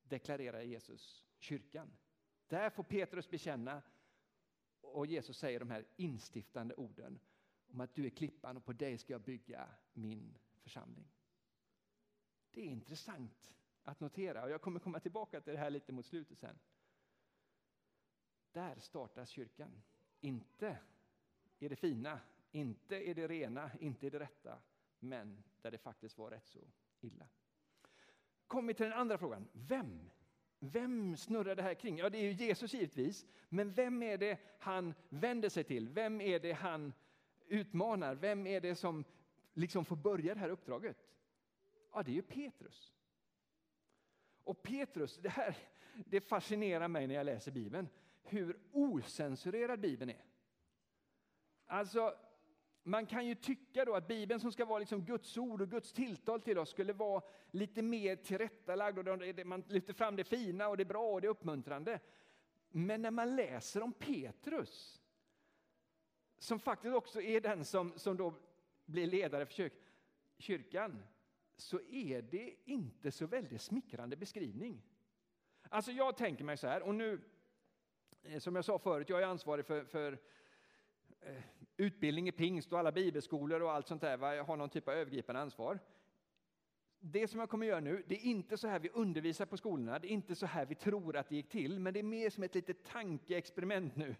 deklarerar 0.02 0.60
Jesus 0.60 1.26
kyrkan. 1.38 1.96
Där 2.48 2.70
får 2.70 2.82
Petrus 2.82 3.30
bekänna 3.30 3.82
och 4.92 5.06
Jesus 5.06 5.38
säger 5.38 5.58
de 5.60 5.70
här 5.70 5.84
instiftande 5.96 6.74
orden 6.74 7.20
om 7.66 7.80
att 7.80 7.94
du 7.94 8.06
är 8.06 8.10
klippan 8.10 8.56
och 8.56 8.64
på 8.64 8.72
dig 8.72 8.98
ska 8.98 9.12
jag 9.12 9.22
bygga 9.22 9.68
min 9.92 10.38
församling. 10.62 11.08
Det 12.50 12.60
är 12.60 12.66
intressant 12.66 13.54
att 13.82 14.00
notera 14.00 14.44
och 14.44 14.50
jag 14.50 14.62
kommer 14.62 14.80
komma 14.80 15.00
tillbaka 15.00 15.40
till 15.40 15.52
det 15.52 15.58
här 15.58 15.70
lite 15.70 15.92
mot 15.92 16.06
slutet 16.06 16.38
sen. 16.38 16.58
Där 18.52 18.78
startas 18.78 19.28
kyrkan. 19.30 19.82
Inte 20.20 20.78
i 21.58 21.68
det 21.68 21.76
fina 21.76 22.20
Inte 22.52 22.96
i 22.96 23.14
det 23.14 23.28
rena, 23.28 23.70
inte 23.80 24.06
i 24.06 24.10
det 24.10 24.18
rätta, 24.18 24.58
men 24.98 25.42
där 25.62 25.70
det 25.70 25.78
faktiskt 25.78 26.18
var 26.18 26.30
rätt 26.30 26.46
så 26.46 26.60
illa. 27.00 27.28
Kommer 28.46 28.68
vi 28.68 28.74
till 28.74 28.84
den 28.84 28.98
andra 28.98 29.18
frågan. 29.18 29.48
Vem? 29.52 30.10
Vem 30.62 31.16
snurrar 31.16 31.54
det 31.54 31.62
här 31.62 31.74
kring? 31.74 31.98
Ja, 31.98 32.10
det 32.10 32.18
är 32.18 32.22
ju 32.22 32.32
Jesus 32.32 32.74
givetvis. 32.74 33.26
Men 33.48 33.72
vem 33.72 34.02
är 34.02 34.18
det 34.18 34.38
han 34.58 34.94
vänder 35.08 35.48
sig 35.48 35.64
till? 35.64 35.88
Vem 35.88 36.20
är 36.20 36.38
det 36.38 36.52
han 36.52 36.92
utmanar? 37.46 38.14
Vem 38.14 38.46
är 38.46 38.60
det 38.60 38.74
som 38.74 39.04
liksom 39.54 39.84
får 39.84 39.96
börja 39.96 40.34
det 40.34 40.40
här 40.40 40.50
uppdraget? 40.50 40.96
Ja, 41.92 42.02
det 42.02 42.10
är 42.10 42.14
ju 42.14 42.22
Petrus. 42.22 42.92
Och 44.44 44.62
Petrus, 44.62 45.16
det 45.16 45.28
här 45.28 45.56
det 46.06 46.20
fascinerar 46.20 46.88
mig 46.88 47.06
när 47.06 47.14
jag 47.14 47.26
läser 47.26 47.52
Bibeln, 47.52 47.88
hur 48.22 48.60
osensurerad 48.72 49.80
Bibeln 49.80 50.10
är. 50.10 50.24
Alltså, 51.66 52.14
man 52.82 53.06
kan 53.06 53.26
ju 53.26 53.34
tycka 53.34 53.84
då 53.84 53.94
att 53.94 54.08
Bibeln 54.08 54.40
som 54.40 54.52
ska 54.52 54.64
vara 54.64 54.78
liksom 54.78 55.04
Guds 55.04 55.38
ord 55.38 55.62
och 55.62 55.70
Guds 55.70 55.92
tilltal 55.92 56.40
till 56.40 56.58
oss 56.58 56.70
skulle 56.70 56.92
vara 56.92 57.22
lite 57.50 57.82
mer 57.82 58.16
tillrättalagd 58.16 58.98
och 58.98 59.46
man 59.46 59.64
lyfter 59.68 59.92
fram 59.92 60.16
det 60.16 60.24
fina 60.24 60.68
och 60.68 60.76
det 60.76 60.84
bra 60.84 61.12
och 61.12 61.20
det 61.20 61.28
uppmuntrande. 61.28 62.00
Men 62.68 63.02
när 63.02 63.10
man 63.10 63.36
läser 63.36 63.82
om 63.82 63.92
Petrus, 63.92 65.02
som 66.38 66.58
faktiskt 66.58 66.94
också 66.94 67.20
är 67.20 67.40
den 67.40 67.64
som, 67.64 67.92
som 67.98 68.16
då 68.16 68.34
blir 68.84 69.06
ledare 69.06 69.46
för 69.46 69.52
kyrk, 69.52 69.72
kyrkan, 70.38 71.02
så 71.56 71.80
är 71.80 72.22
det 72.22 72.54
inte 72.64 73.10
så 73.10 73.26
väldigt 73.26 73.62
smickrande 73.62 74.16
beskrivning. 74.16 74.82
Alltså 75.68 75.92
jag 75.92 76.16
tänker 76.16 76.44
mig 76.44 76.56
så 76.56 76.66
här, 76.66 76.82
och 76.82 76.94
nu, 76.94 77.20
eh, 78.22 78.38
som 78.38 78.56
jag 78.56 78.64
sa 78.64 78.78
förut, 78.78 79.08
jag 79.08 79.22
är 79.22 79.26
ansvarig 79.26 79.66
för, 79.66 79.84
för 79.84 80.18
eh, 81.20 81.42
utbildning 81.80 82.28
i 82.28 82.32
pingst 82.32 82.72
och 82.72 82.78
alla 82.78 82.92
bibelskolor 82.92 83.62
och 83.62 83.72
allt 83.72 83.88
sånt 83.88 84.00
där. 84.00 84.34
Jag 84.34 84.44
har 84.44 84.56
någon 84.56 84.70
typ 84.70 84.88
av 84.88 84.94
övergripande 84.94 85.40
ansvar. 85.40 85.78
Det 87.02 87.28
som 87.28 87.40
jag 87.40 87.50
kommer 87.50 87.66
göra 87.66 87.80
nu, 87.80 88.04
det 88.06 88.14
är 88.14 88.24
inte 88.24 88.56
så 88.56 88.68
här 88.68 88.78
vi 88.78 88.88
undervisar 88.88 89.46
på 89.46 89.56
skolorna, 89.56 89.98
det 89.98 90.08
är 90.08 90.10
inte 90.10 90.34
så 90.34 90.46
här 90.46 90.66
vi 90.66 90.74
tror 90.74 91.16
att 91.16 91.28
det 91.28 91.36
gick 91.36 91.48
till, 91.48 91.80
men 91.80 91.94
det 91.94 92.00
är 92.00 92.04
mer 92.04 92.30
som 92.30 92.42
ett 92.42 92.54
litet 92.54 92.84
tankeexperiment 92.84 93.96
nu. 93.96 94.14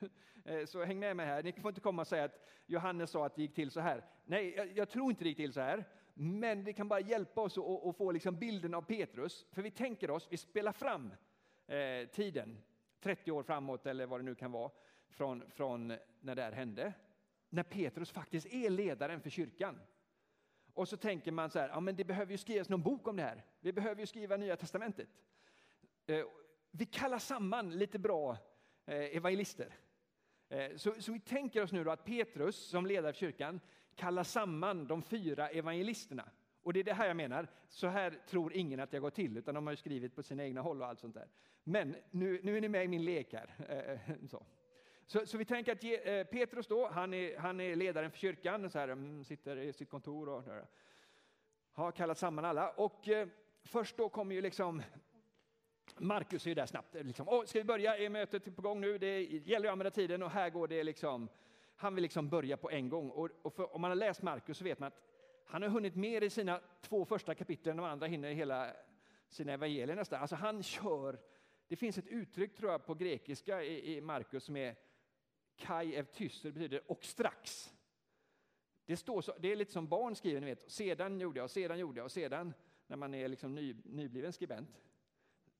Eh, 0.45 0.64
så 0.67 0.85
häng 0.85 0.99
med 0.99 1.17
mig 1.17 1.26
här, 1.26 1.43
ni 1.43 1.52
får 1.52 1.69
inte 1.69 1.81
komma 1.81 2.02
och 2.02 2.09
säga 2.09 2.25
att 2.25 2.47
Johannes 2.67 3.11
sa 3.11 3.26
att 3.26 3.35
det 3.35 3.43
gick 3.43 3.55
till 3.55 3.71
så 3.71 3.81
här. 3.81 4.05
Nej, 4.25 4.55
jag, 4.57 4.79
jag 4.79 4.88
tror 4.88 5.11
inte 5.11 5.25
det 5.25 5.29
gick 5.29 5.37
till 5.37 5.52
så 5.52 5.61
här, 5.61 5.85
men 6.14 6.64
det 6.64 6.73
kan 6.73 6.88
bara 6.88 7.00
hjälpa 7.00 7.40
oss 7.40 7.59
att, 7.59 7.87
att 7.87 7.97
få 7.97 8.12
liksom 8.12 8.38
bilden 8.38 8.75
av 8.75 8.83
Petrus, 8.83 9.47
för 9.52 9.62
vi 9.62 9.71
tänker 9.71 10.11
oss, 10.11 10.29
vi 10.31 10.37
spelar 10.37 10.73
fram 10.73 11.12
eh, 11.67 12.09
tiden, 12.09 12.59
30 13.00 13.31
år 13.31 13.43
framåt 13.43 13.87
eller 13.87 14.07
vad 14.07 14.21
det 14.21 14.25
nu 14.25 14.35
kan 14.35 14.52
vara, 14.52 14.71
från, 15.09 15.50
från 15.50 15.93
när 16.21 16.35
det 16.35 16.43
här 16.43 16.52
hände 16.52 16.93
när 17.50 17.62
Petrus 17.62 18.11
faktiskt 18.11 18.47
är 18.47 18.71
ledaren 18.71 19.21
för 19.21 19.30
kyrkan. 19.30 19.80
Och 20.75 20.88
så 20.88 20.97
tänker 20.97 21.33
man 21.33 21.50
så 21.50 21.59
här, 21.59 21.69
ja 21.69 21.80
men 21.80 21.97
det 21.97 22.04
behöver 22.04 22.33
ju 22.33 22.38
skrivas 22.38 22.69
någon 22.69 22.83
bok 22.83 23.09
om 23.09 23.16
det 23.16 23.23
här. 23.23 23.45
Vi 23.61 23.73
behöver 23.73 24.00
ju 24.00 24.07
skriva 24.07 24.37
Nya 24.37 24.57
Testamentet. 24.57 25.09
Eh, 26.07 26.25
vi 26.71 26.87
kallar 26.87 27.19
samman 27.19 27.71
lite 27.71 27.99
bra 27.99 28.37
eh, 28.87 29.16
evangelister. 29.16 29.75
Eh, 30.49 30.76
så, 30.76 30.95
så 30.99 31.12
vi 31.12 31.21
tänker 31.21 31.62
oss 31.62 31.73
nu 31.73 31.85
då 31.85 31.90
att 31.90 32.04
Petrus 32.04 32.57
som 32.57 32.87
ledare 32.87 33.12
för 33.12 33.21
kyrkan 33.21 33.61
kallar 33.95 34.25
samman 34.25 34.87
de 34.87 35.02
fyra 35.02 35.49
evangelisterna. 35.49 36.30
Och 36.62 36.73
det 36.73 36.80
är 36.80 36.85
det 36.85 36.95
här 36.95 37.07
jag 37.07 37.16
menar, 37.16 37.49
så 37.69 37.87
här 37.87 38.19
tror 38.26 38.52
ingen 38.52 38.80
att 38.80 38.92
jag 38.92 39.02
går 39.02 39.11
till, 39.11 39.37
utan 39.37 39.54
de 39.54 39.66
har 39.66 39.73
ju 39.73 39.76
skrivit 39.76 40.16
på 40.16 40.23
sina 40.23 40.45
egna 40.45 40.61
håll 40.61 40.83
och 40.83 40.88
allt 40.88 41.00
sånt 41.00 41.14
där. 41.14 41.28
Men 41.64 41.97
nu, 42.11 42.40
nu 42.42 42.57
är 42.57 42.61
ni 42.61 42.69
med 42.69 42.85
i 42.85 42.88
min 42.88 43.04
lek 43.04 43.33
här. 43.33 44.19
Så. 44.30 44.47
Så, 45.11 45.26
så 45.26 45.38
vi 45.38 45.45
tänker 45.45 45.73
att 45.73 45.85
eh, 45.85 46.25
Petrus 46.25 46.67
då, 46.67 46.88
han 46.88 47.14
är, 47.14 47.38
han 47.38 47.61
är 47.61 47.76
ledaren 47.76 48.11
för 48.11 48.19
kyrkan, 48.19 48.71
så 48.71 48.79
här, 48.79 48.88
mm, 48.88 49.25
sitter 49.25 49.57
i 49.57 49.73
sitt 49.73 49.90
kontor 49.90 50.29
och 50.29 50.45
har 51.73 51.93
kallat 51.93 52.19
samman 52.19 52.45
alla. 52.45 52.71
Och 52.71 53.09
eh, 53.09 53.29
först 53.64 53.97
då 53.97 54.09
kommer 54.09 54.35
ju 54.35 54.40
liksom 54.40 54.83
Markus 55.99 56.47
är 56.47 56.50
ju 56.50 56.55
där 56.55 56.67
snabbt. 56.67 56.95
Eh, 56.95 57.02
liksom, 57.05 57.29
Åh, 57.29 57.45
ska 57.45 57.59
vi 57.59 57.64
börja? 57.64 57.97
Är 57.97 58.09
mötet 58.09 58.57
på 58.57 58.62
gång 58.62 58.81
nu? 58.81 58.99
Det 58.99 59.23
gäller 59.23 59.69
att 59.69 59.73
använda 59.73 59.90
tiden 59.90 60.23
och 60.23 60.31
här 60.31 60.50
går 60.50 60.69
det 60.69 60.85
liksom. 60.85 61.29
Han 61.76 61.95
vill 61.95 62.02
liksom 62.02 62.29
börja 62.29 62.57
på 62.57 62.71
en 62.71 62.88
gång. 62.88 63.11
Och, 63.11 63.29
och 63.43 63.55
för, 63.55 63.75
om 63.75 63.81
man 63.81 63.90
har 63.90 63.97
läst 63.97 64.23
Markus 64.23 64.59
så 64.59 64.64
vet 64.64 64.79
man 64.79 64.87
att 64.87 65.00
han 65.45 65.62
har 65.62 65.69
hunnit 65.69 65.95
mer 65.95 66.23
i 66.23 66.31
sina 66.31 66.61
två 66.81 67.05
första 67.05 67.35
kapitel 67.35 67.71
än 67.71 67.76
de 67.76 67.87
andra 67.87 68.07
hinner 68.07 68.31
i 68.31 68.35
hela 68.35 68.73
sina 69.29 69.52
evangelier 69.52 69.97
nästan. 69.97 70.21
Alltså 70.21 70.37
han 70.37 70.62
kör, 70.62 71.19
det 71.69 71.76
finns 71.76 71.99
ett 71.99 72.07
uttryck 72.07 72.57
tror 72.57 72.71
jag 72.71 72.87
på 72.87 72.95
grekiska 72.95 73.62
i, 73.62 73.97
i 73.97 74.00
Markus 74.00 74.45
som 74.45 74.57
är 74.57 74.76
Kai 75.61 75.95
ev 75.95 76.05
tyster 76.05 76.50
betyder 76.50 76.81
och 76.87 77.05
strax. 77.05 77.73
Det, 78.87 78.97
står 78.97 79.23
så, 79.23 79.35
det 79.38 79.52
är 79.52 79.57
lite 79.57 79.73
som 79.73 79.88
barn 79.88 80.17
skriver, 80.17 80.40
ni 80.40 80.47
vet. 80.47 80.71
Sedan 80.71 81.21
gjorde 81.21 81.40
jag, 81.40 81.50
sedan 81.50 81.79
gjorde 81.79 81.99
jag, 81.99 82.05
och 82.05 82.12
sedan, 82.12 82.55
när 82.87 82.97
man 82.97 83.14
är 83.14 83.29
liksom 83.29 83.55
ny, 83.55 83.76
nybliven 83.85 84.33
skribent. 84.33 84.81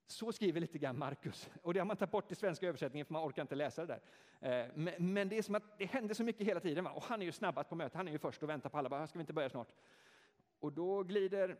Så 0.07 0.31
skriver 0.31 0.61
lite 0.61 0.77
grann 0.77 0.97
Markus. 0.97 1.49
Och 1.61 1.73
det 1.73 1.79
har 1.79 1.85
man 1.85 1.97
tagit 1.97 2.11
bort 2.11 2.31
i 2.31 2.35
svenska 2.35 2.67
översättningen 2.67 3.05
för 3.05 3.13
man 3.13 3.29
orkar 3.29 3.41
inte 3.41 3.55
läsa 3.55 3.85
det 3.85 3.87
där. 3.93 4.01
Eh, 4.41 4.71
men, 4.75 5.13
men 5.13 5.29
det 5.29 5.37
är 5.37 5.41
som 5.41 5.55
att 5.55 5.77
det 5.77 5.85
händer 5.85 6.13
så 6.13 6.23
mycket 6.23 6.47
hela 6.47 6.59
tiden. 6.59 6.87
Och 6.87 7.03
han 7.03 7.21
är 7.21 7.25
ju 7.25 7.31
snabbast 7.31 7.69
på 7.69 7.75
mötet, 7.75 7.93
han 7.93 8.07
är 8.07 8.11
ju 8.11 8.17
först 8.17 8.43
och 8.43 8.49
väntar 8.49 8.69
på 8.69 8.77
alla. 8.77 8.89
Bara, 8.89 9.07
ska 9.07 9.19
vi 9.19 9.21
inte 9.21 9.33
börja 9.33 9.49
snart? 9.49 9.71
Och 10.59 10.73
då 10.73 11.03
glider 11.03 11.57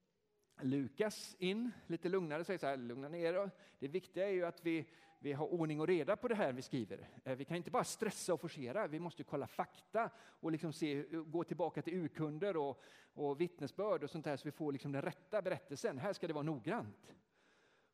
Lukas 0.60 1.36
in 1.38 1.70
lite 1.86 2.08
lugnare 2.08 2.40
och 2.40 2.46
säger 2.46 2.58
så 2.58 2.66
här, 2.66 2.76
lugna 2.76 3.08
ner 3.08 3.34
er. 3.34 3.50
Det 3.78 3.88
viktiga 3.88 4.28
är 4.28 4.32
ju 4.32 4.44
att 4.44 4.64
vi 4.64 4.86
vi 5.24 5.32
har 5.32 5.46
ordning 5.46 5.80
och 5.80 5.86
reda 5.86 6.16
på 6.16 6.28
det 6.28 6.34
här 6.34 6.52
vi 6.52 6.62
skriver. 6.62 7.08
Eh, 7.24 7.36
vi 7.36 7.44
kan 7.44 7.56
inte 7.56 7.70
bara 7.70 7.84
stressa 7.84 8.34
och 8.34 8.40
forcera, 8.40 8.86
vi 8.86 9.00
måste 9.00 9.24
kolla 9.24 9.46
fakta 9.46 10.10
och 10.16 10.52
liksom 10.52 10.72
se, 10.72 11.04
gå 11.26 11.44
tillbaka 11.44 11.82
till 11.82 11.94
urkunder 11.94 12.56
och, 12.56 12.82
och 13.14 13.40
vittnesbörd 13.40 14.04
och 14.04 14.10
sånt 14.10 14.24
där 14.24 14.36
så 14.36 14.48
vi 14.48 14.52
får 14.52 14.72
liksom 14.72 14.92
den 14.92 15.02
rätta 15.02 15.42
berättelsen. 15.42 15.98
Här 15.98 16.12
ska 16.12 16.26
det 16.26 16.32
vara 16.32 16.42
noggrant. 16.42 17.14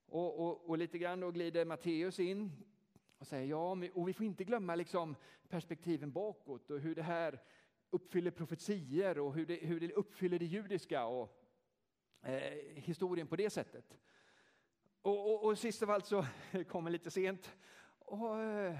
Och, 0.06 0.40
och, 0.40 0.68
och 0.70 0.78
lite 0.78 0.98
grann 0.98 1.20
då 1.20 1.30
glider 1.30 1.64
Matteus 1.64 2.20
in 2.20 2.52
och 3.18 3.26
säger 3.26 3.46
ja, 3.46 3.76
och 3.94 4.08
vi 4.08 4.12
får 4.12 4.26
inte 4.26 4.44
glömma 4.44 4.74
liksom 4.74 5.16
perspektiven 5.48 6.12
bakåt 6.12 6.70
och 6.70 6.80
hur 6.80 6.94
det 6.94 7.02
här 7.02 7.42
uppfyller 7.90 8.30
profetier 8.30 9.18
och 9.18 9.34
hur 9.34 9.46
det, 9.46 9.56
hur 9.56 9.80
det 9.80 9.92
uppfyller 9.92 10.38
det 10.38 10.44
judiska 10.46 11.06
och 11.06 11.44
eh, 12.22 12.58
historien 12.74 13.26
på 13.26 13.36
det 13.36 13.50
sättet. 13.50 13.98
Och, 15.02 15.30
och, 15.30 15.44
och 15.44 15.58
sist 15.58 15.82
av 15.82 15.90
allt 15.90 16.06
så 16.06 16.26
kommer 16.68 16.90
lite 16.90 17.10
sent. 17.10 17.56
Och, 17.98 18.40
eh, 18.40 18.76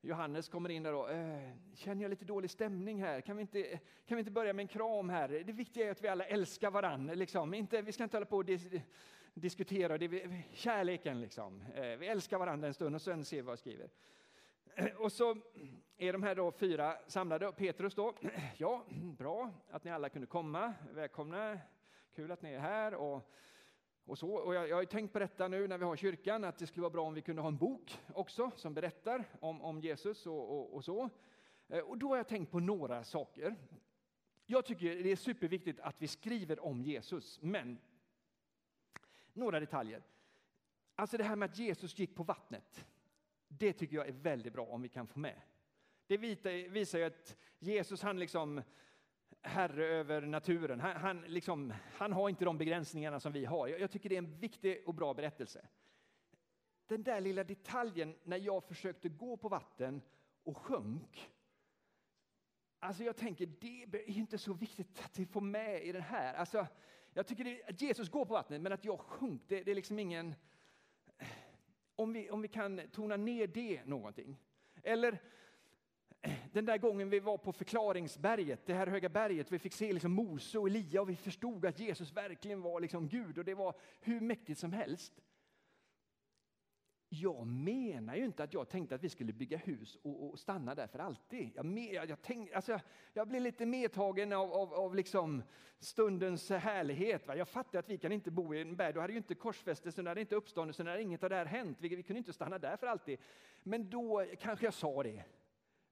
Johannes 0.00 0.48
kommer 0.48 0.68
in 0.68 0.82
där 0.82 0.92
då. 0.92 1.08
eh, 1.08 1.50
känner 1.74 2.02
jag 2.02 2.10
lite 2.10 2.24
dålig 2.24 2.50
stämning 2.50 3.02
här? 3.02 3.20
Kan 3.20 3.36
vi, 3.36 3.40
inte, 3.40 3.62
kan 4.06 4.16
vi 4.16 4.18
inte 4.18 4.30
börja 4.30 4.52
med 4.52 4.62
en 4.62 4.68
kram 4.68 5.08
här? 5.08 5.28
Det 5.28 5.52
viktiga 5.52 5.86
är 5.86 5.90
att 5.90 6.02
vi 6.02 6.08
alla 6.08 6.24
älskar 6.24 6.70
varandra. 6.70 7.14
Liksom. 7.14 7.54
Inte, 7.54 7.82
vi 7.82 7.92
ska 7.92 8.04
inte 8.04 8.16
hålla 8.16 8.26
på 8.26 8.36
och 8.36 8.44
dis, 8.44 8.66
diskutera 9.34 9.98
det, 9.98 10.42
kärleken. 10.52 11.20
Liksom. 11.20 11.62
Eh, 11.74 11.82
vi 11.82 12.06
älskar 12.06 12.38
varandra 12.38 12.68
en 12.68 12.74
stund 12.74 12.94
och 12.94 13.02
sen 13.02 13.24
ser 13.24 13.36
vi 13.36 13.42
vad 13.42 13.52
jag 13.52 13.58
skriver. 13.58 13.90
Och 14.98 15.12
så 15.12 15.36
är 15.96 16.12
de 16.12 16.22
här 16.22 16.34
då 16.34 16.52
fyra 16.52 16.96
samlade. 17.06 17.52
Petrus 17.52 17.94
då, 17.94 18.14
ja, 18.56 18.84
bra 18.90 19.50
att 19.70 19.84
ni 19.84 19.90
alla 19.90 20.08
kunde 20.08 20.26
komma. 20.26 20.74
Välkomna, 20.94 21.58
kul 22.14 22.32
att 22.32 22.42
ni 22.42 22.52
är 22.52 22.58
här. 22.58 22.94
Och 22.94 23.30
och, 24.04 24.18
så, 24.18 24.30
och 24.30 24.54
jag, 24.54 24.68
jag 24.68 24.76
har 24.76 24.84
tänkt 24.84 25.12
på 25.12 25.18
detta 25.18 25.48
nu 25.48 25.68
när 25.68 25.78
vi 25.78 25.84
har 25.84 25.96
kyrkan, 25.96 26.44
att 26.44 26.58
det 26.58 26.66
skulle 26.66 26.82
vara 26.82 26.92
bra 26.92 27.06
om 27.06 27.14
vi 27.14 27.22
kunde 27.22 27.42
ha 27.42 27.48
en 27.48 27.56
bok 27.56 27.98
också 28.14 28.50
som 28.56 28.74
berättar 28.74 29.24
om, 29.40 29.62
om 29.62 29.80
Jesus 29.80 30.26
och, 30.26 30.58
och, 30.58 30.74
och 30.74 30.84
så. 30.84 31.10
Eh, 31.68 31.80
och 31.80 31.98
då 31.98 32.08
har 32.08 32.16
jag 32.16 32.28
tänkt 32.28 32.50
på 32.50 32.60
några 32.60 33.04
saker. 33.04 33.56
Jag 34.46 34.64
tycker 34.64 35.02
det 35.02 35.12
är 35.12 35.16
superviktigt 35.16 35.80
att 35.80 36.02
vi 36.02 36.08
skriver 36.08 36.64
om 36.64 36.82
Jesus, 36.82 37.38
men 37.42 37.78
några 39.32 39.60
detaljer. 39.60 40.02
Alltså 40.94 41.16
det 41.16 41.24
här 41.24 41.36
med 41.36 41.50
att 41.50 41.58
Jesus 41.58 41.98
gick 41.98 42.14
på 42.14 42.22
vattnet, 42.22 42.84
det 43.48 43.72
tycker 43.72 43.96
jag 43.96 44.08
är 44.08 44.12
väldigt 44.12 44.52
bra 44.52 44.66
om 44.66 44.82
vi 44.82 44.88
kan 44.88 45.06
få 45.06 45.18
med. 45.18 45.40
Det 46.06 46.16
visar 46.68 46.98
ju 46.98 47.04
att 47.04 47.36
Jesus 47.58 48.02
han 48.02 48.18
liksom 48.18 48.62
herre 49.42 49.86
över 49.86 50.20
naturen. 50.20 50.80
Han, 50.80 50.96
han, 50.96 51.20
liksom, 51.20 51.72
han, 51.94 52.12
har 52.12 52.28
inte 52.28 52.44
de 52.44 52.58
begränsningarna 52.58 53.20
som 53.20 53.32
vi 53.32 53.44
har. 53.44 53.68
Jag, 53.68 53.80
jag, 53.80 53.90
tycker 53.90 54.08
det 54.08 54.14
är 54.14 54.18
en 54.18 54.38
viktig 54.38 54.82
och 54.86 54.94
bra 54.94 55.14
berättelse. 55.14 55.68
Den 56.86 57.02
där 57.02 57.20
lilla 57.20 57.44
detaljen 57.44 58.14
när 58.22 58.36
jag 58.36 58.64
försökte 58.64 59.08
gå 59.08 59.36
på 59.36 59.48
vatten 59.48 60.02
och 60.42 60.56
sjönk. 60.56 61.30
Alltså 62.78 63.04
jag 63.04 63.16
tänker, 63.16 63.46
det 63.46 63.82
är 63.82 64.10
inte 64.10 64.38
så 64.38 64.52
viktigt 64.52 65.00
att 65.04 65.18
vi 65.18 65.26
får 65.26 65.40
med 65.40 65.84
i 65.84 65.92
den 65.92 66.02
här. 66.02 66.34
Alltså, 66.34 66.66
jag 67.12 67.26
tycker 67.26 67.44
det, 67.44 67.62
att 67.68 67.80
Jesus 67.80 68.08
går 68.08 68.24
på 68.24 68.32
vattnet, 68.32 68.60
men 68.60 68.72
att 68.72 68.84
jag 68.84 69.00
sjönk, 69.00 69.42
det, 69.48 69.62
det 69.62 69.70
är 69.70 69.74
liksom 69.74 69.98
ingen... 69.98 70.34
Om 71.96 72.12
vi, 72.12 72.30
om 72.30 72.42
vi 72.42 72.48
kan 72.48 72.80
tona 72.92 73.16
ner 73.16 73.46
det 73.46 73.84
någonting. 73.84 74.38
Eller 74.82 75.22
den 76.52 76.64
där 76.64 76.78
gången 76.78 77.10
vi 77.10 77.20
var 77.20 77.38
på 77.38 77.52
förklaringsberget, 77.52 78.66
det 78.66 78.74
här 78.74 78.86
höga 78.86 79.08
berget, 79.08 79.52
vi 79.52 79.58
fick 79.58 79.72
se 79.72 79.92
liksom 79.92 80.12
Mose 80.12 80.58
och 80.58 80.66
Elia 80.68 81.00
och 81.00 81.08
vi 81.08 81.16
förstod 81.16 81.66
att 81.66 81.78
Jesus 81.78 82.12
verkligen 82.12 82.62
var 82.62 82.80
liksom 82.80 83.08
Gud 83.08 83.38
och 83.38 83.44
det 83.44 83.54
var 83.54 83.74
hur 84.00 84.20
mäktigt 84.20 84.60
som 84.60 84.72
helst. 84.72 85.12
jag 87.08 87.46
menar 87.46 88.16
ju 88.16 88.24
inte 88.24 88.44
att 88.44 88.54
jag 88.54 88.68
tänkte 88.68 88.94
att 88.94 89.04
vi 89.04 89.08
skulle 89.08 89.32
bygga 89.32 89.56
hus 89.56 89.98
och, 90.02 90.30
och 90.30 90.38
stanna 90.38 90.74
där 90.74 90.86
för 90.86 90.98
alltid. 90.98 91.50
Jag, 91.54 91.78
jag, 91.78 92.10
jag, 92.10 92.50
alltså 92.54 92.72
jag, 92.72 92.80
jag 93.12 93.28
blev 93.28 93.42
lite 93.42 93.66
medtagen 93.66 94.32
av, 94.32 94.52
av, 94.52 94.74
av 94.74 94.94
liksom 94.94 95.42
stundens 95.78 96.50
härlighet. 96.50 97.26
Va? 97.26 97.36
Jag 97.36 97.48
fattar 97.48 97.78
att 97.78 97.88
vi 97.88 97.98
kan 97.98 98.12
inte 98.12 98.30
bo 98.30 98.54
i 98.54 98.60
en 98.60 98.76
berg, 98.76 98.92
då 98.92 99.00
hade 99.00 99.12
ju 99.12 99.16
inte 99.16 99.34
korsfästelsen, 99.34 100.06
hade 100.06 100.20
inte 100.20 100.34
uppståndelsen, 100.34 100.86
hade 100.86 101.02
inget 101.02 101.22
av 101.22 101.30
det 101.30 101.36
här 101.36 101.46
hänt. 101.46 101.78
Vi, 101.80 101.88
vi 101.88 102.02
kunde 102.02 102.18
inte 102.18 102.32
stanna 102.32 102.58
där 102.58 102.76
för 102.76 102.86
alltid. 102.86 103.18
Men 103.62 103.90
då 103.90 104.26
kanske 104.40 104.66
jag 104.66 104.74
sa 104.74 105.02
det. 105.02 105.24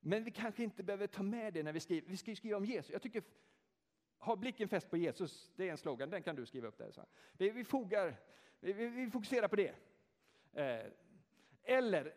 Men 0.00 0.25
vi 0.25 0.30
kanske 0.30 0.62
inte 0.62 0.83
behöver 0.83 1.07
ta 1.07 1.23
med 1.23 1.54
det 1.54 1.62
när 1.62 1.73
vi 1.73 1.80
skriver. 1.80 2.09
Vi 2.09 2.16
ska 2.16 2.37
skriva 2.37 2.57
om 2.57 2.64
Jesus. 2.64 2.90
Jag 2.90 3.02
tycker, 3.02 3.23
ha 4.19 4.37
blicken 4.37 4.69
fäst 4.69 4.90
på 4.90 4.97
Jesus, 4.97 5.50
det 5.57 5.69
är 5.69 5.71
en 5.71 5.78
slogan, 5.78 6.11
den 6.11 6.23
kan 6.23 6.37
du 6.37 6.47
skriva 6.47 6.69
upp 6.69 6.78
där. 6.78 6.90
Så. 6.90 7.07
Vi, 7.33 7.50
vi, 7.50 7.64
fogar, 7.64 8.16
vi, 8.61 8.73
vi 8.73 9.11
fokuserar 9.11 9.49
på 9.49 9.57
det. 9.57 9.75
Eh, 10.52 10.87
eller 11.62 12.14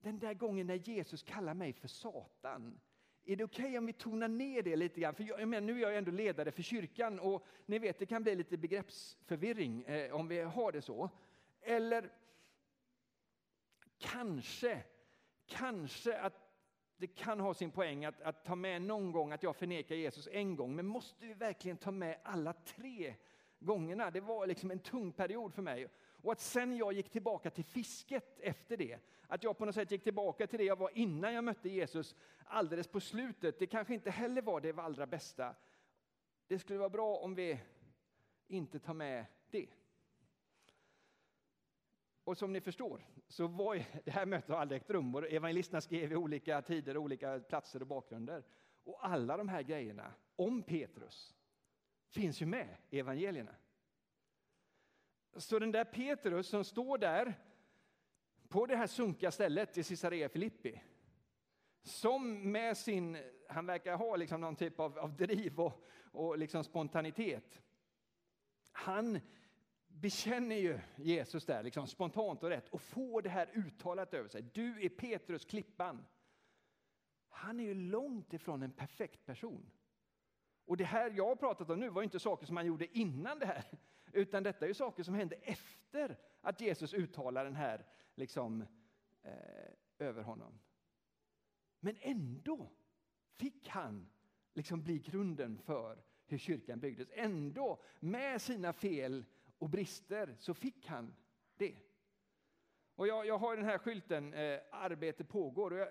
den 0.00 0.18
där 0.18 0.34
gången 0.34 0.66
när 0.66 0.74
Jesus 0.74 1.22
kallar 1.22 1.54
mig 1.54 1.72
för 1.72 1.88
Satan. 1.88 2.80
Är 3.24 3.36
det 3.36 3.44
okej 3.44 3.64
okay 3.64 3.78
om 3.78 3.86
vi 3.86 3.92
tonar 3.92 4.28
ner 4.28 4.62
det 4.62 4.76
lite 4.76 5.00
grann? 5.00 5.14
För 5.14 5.24
jag, 5.24 5.48
men 5.48 5.66
nu 5.66 5.76
är 5.76 5.80
jag 5.80 5.96
ändå 5.96 6.10
ledare 6.10 6.52
för 6.52 6.62
kyrkan 6.62 7.20
och 7.20 7.46
ni 7.66 7.78
vet 7.78 7.98
det 7.98 8.06
kan 8.06 8.22
bli 8.22 8.34
lite 8.34 8.56
begreppsförvirring 8.56 9.82
eh, 9.82 10.14
om 10.14 10.28
vi 10.28 10.40
har 10.40 10.72
det 10.72 10.82
så. 10.82 11.10
Eller 11.60 12.12
kanske, 13.98 14.82
kanske 15.50 16.18
att 16.18 16.50
det 16.96 17.06
kan 17.06 17.40
ha 17.40 17.54
sin 17.54 17.70
poäng 17.70 18.04
att, 18.04 18.20
att 18.22 18.44
ta 18.44 18.54
med 18.54 18.82
någon 18.82 19.12
gång 19.12 19.32
att 19.32 19.42
jag 19.42 19.56
förnekar 19.56 19.94
Jesus 19.94 20.28
en 20.32 20.56
gång. 20.56 20.76
Men 20.76 20.86
måste 20.86 21.26
vi 21.26 21.34
verkligen 21.34 21.76
ta 21.76 21.90
med 21.90 22.18
alla 22.22 22.52
tre 22.52 23.14
gångerna? 23.58 24.10
Det 24.10 24.20
var 24.20 24.46
liksom 24.46 24.70
en 24.70 24.78
tung 24.78 25.12
period 25.12 25.54
för 25.54 25.62
mig. 25.62 25.88
Och 26.22 26.32
att 26.32 26.40
sen 26.40 26.76
jag 26.76 26.92
gick 26.92 27.10
tillbaka 27.10 27.50
till 27.50 27.64
fisket 27.64 28.40
efter 28.40 28.76
det, 28.76 28.98
att 29.28 29.44
jag 29.44 29.58
på 29.58 29.64
något 29.64 29.74
sätt 29.74 29.90
gick 29.90 30.02
tillbaka 30.02 30.46
till 30.46 30.58
det 30.58 30.64
jag 30.64 30.76
var 30.76 30.90
innan 30.94 31.34
jag 31.34 31.44
mötte 31.44 31.68
Jesus 31.68 32.14
alldeles 32.44 32.86
på 32.86 33.00
slutet, 33.00 33.58
det 33.58 33.66
kanske 33.66 33.94
inte 33.94 34.10
heller 34.10 34.42
var 34.42 34.60
det 34.60 34.78
allra 34.78 35.06
bästa. 35.06 35.54
Det 36.46 36.58
skulle 36.58 36.78
vara 36.78 36.90
bra 36.90 37.16
om 37.16 37.34
vi 37.34 37.60
inte 38.46 38.78
tar 38.78 38.94
med 38.94 39.26
det. 39.50 39.68
Och 42.30 42.38
som 42.38 42.52
ni 42.52 42.60
förstår 42.60 43.06
så 43.28 43.46
var 43.46 43.84
det 44.04 44.10
här 44.10 44.26
mötet 44.26 44.50
har 44.50 44.56
aldrig 44.56 44.80
ägt 44.80 44.90
rum 44.90 45.14
och 45.14 45.24
evangelisterna 45.24 45.80
skrev 45.80 46.12
i 46.12 46.16
olika 46.16 46.62
tider, 46.62 46.96
olika 46.96 47.40
platser 47.40 47.80
och 47.80 47.86
bakgrunder. 47.86 48.44
Och 48.84 49.06
alla 49.06 49.36
de 49.36 49.48
här 49.48 49.62
grejerna 49.62 50.12
om 50.36 50.62
Petrus 50.62 51.34
finns 52.08 52.42
ju 52.42 52.46
med 52.46 52.76
i 52.90 52.98
evangelierna. 52.98 53.54
Så 55.36 55.58
den 55.58 55.72
där 55.72 55.84
Petrus 55.84 56.48
som 56.48 56.64
står 56.64 56.98
där 56.98 57.34
på 58.48 58.66
det 58.66 58.76
här 58.76 58.86
sunkiga 58.86 59.30
stället 59.30 59.78
i 59.78 59.84
Caesarea 59.84 60.28
Filippi, 60.28 60.82
som 61.82 62.52
med 62.52 62.76
sin, 62.76 63.18
han 63.48 63.66
verkar 63.66 63.96
ha 63.96 64.16
liksom 64.16 64.40
någon 64.40 64.56
typ 64.56 64.80
av, 64.80 64.98
av 64.98 65.16
driv 65.16 65.60
och, 65.60 65.86
och 66.02 66.38
liksom 66.38 66.64
spontanitet. 66.64 67.62
Han 68.72 69.20
bekänner 70.00 70.56
ju 70.56 70.80
Jesus 70.96 71.46
där 71.46 71.62
liksom 71.62 71.86
spontant 71.86 72.42
och 72.42 72.48
rätt 72.48 72.68
och 72.68 72.82
får 72.82 73.22
det 73.22 73.28
här 73.28 73.50
uttalat 73.54 74.14
över 74.14 74.28
sig. 74.28 74.42
Du 74.42 74.84
är 74.84 74.88
Petrus, 74.88 75.44
klippan. 75.44 76.06
Han 77.28 77.60
är 77.60 77.64
ju 77.64 77.74
långt 77.74 78.32
ifrån 78.32 78.62
en 78.62 78.72
perfekt 78.72 79.26
person. 79.26 79.70
Och 80.64 80.76
det 80.76 80.84
här 80.84 81.10
jag 81.10 81.26
har 81.26 81.36
pratat 81.36 81.70
om 81.70 81.80
nu 81.80 81.88
var 81.88 82.02
inte 82.02 82.18
saker 82.18 82.46
som 82.46 82.56
han 82.56 82.66
gjorde 82.66 82.98
innan 82.98 83.38
det 83.38 83.46
här, 83.46 83.64
utan 84.12 84.42
detta 84.42 84.68
är 84.68 84.72
saker 84.72 85.02
som 85.02 85.14
hände 85.14 85.36
efter 85.36 86.18
att 86.40 86.60
Jesus 86.60 86.94
uttalar 86.94 87.44
den 87.44 87.56
här 87.56 87.86
liksom, 88.14 88.64
eh, 89.22 89.72
över 89.98 90.22
honom. 90.22 90.58
Men 91.80 91.96
ändå 92.00 92.70
fick 93.36 93.68
han 93.68 94.08
liksom 94.54 94.82
bli 94.82 94.98
grunden 94.98 95.58
för 95.58 96.02
hur 96.26 96.38
kyrkan 96.38 96.80
byggdes. 96.80 97.08
Ändå, 97.12 97.82
med 98.00 98.42
sina 98.42 98.72
fel 98.72 99.24
och 99.60 99.70
brister, 99.70 100.36
så 100.38 100.54
fick 100.54 100.86
han 100.86 101.14
det. 101.56 101.76
Och 102.94 103.06
jag, 103.06 103.26
jag 103.26 103.38
har 103.38 103.56
den 103.56 103.64
här 103.64 103.78
skylten, 103.78 104.34
eh, 104.34 104.60
arbete 104.70 105.24
pågår, 105.24 105.70
och 105.70 105.78
jag 105.78 105.88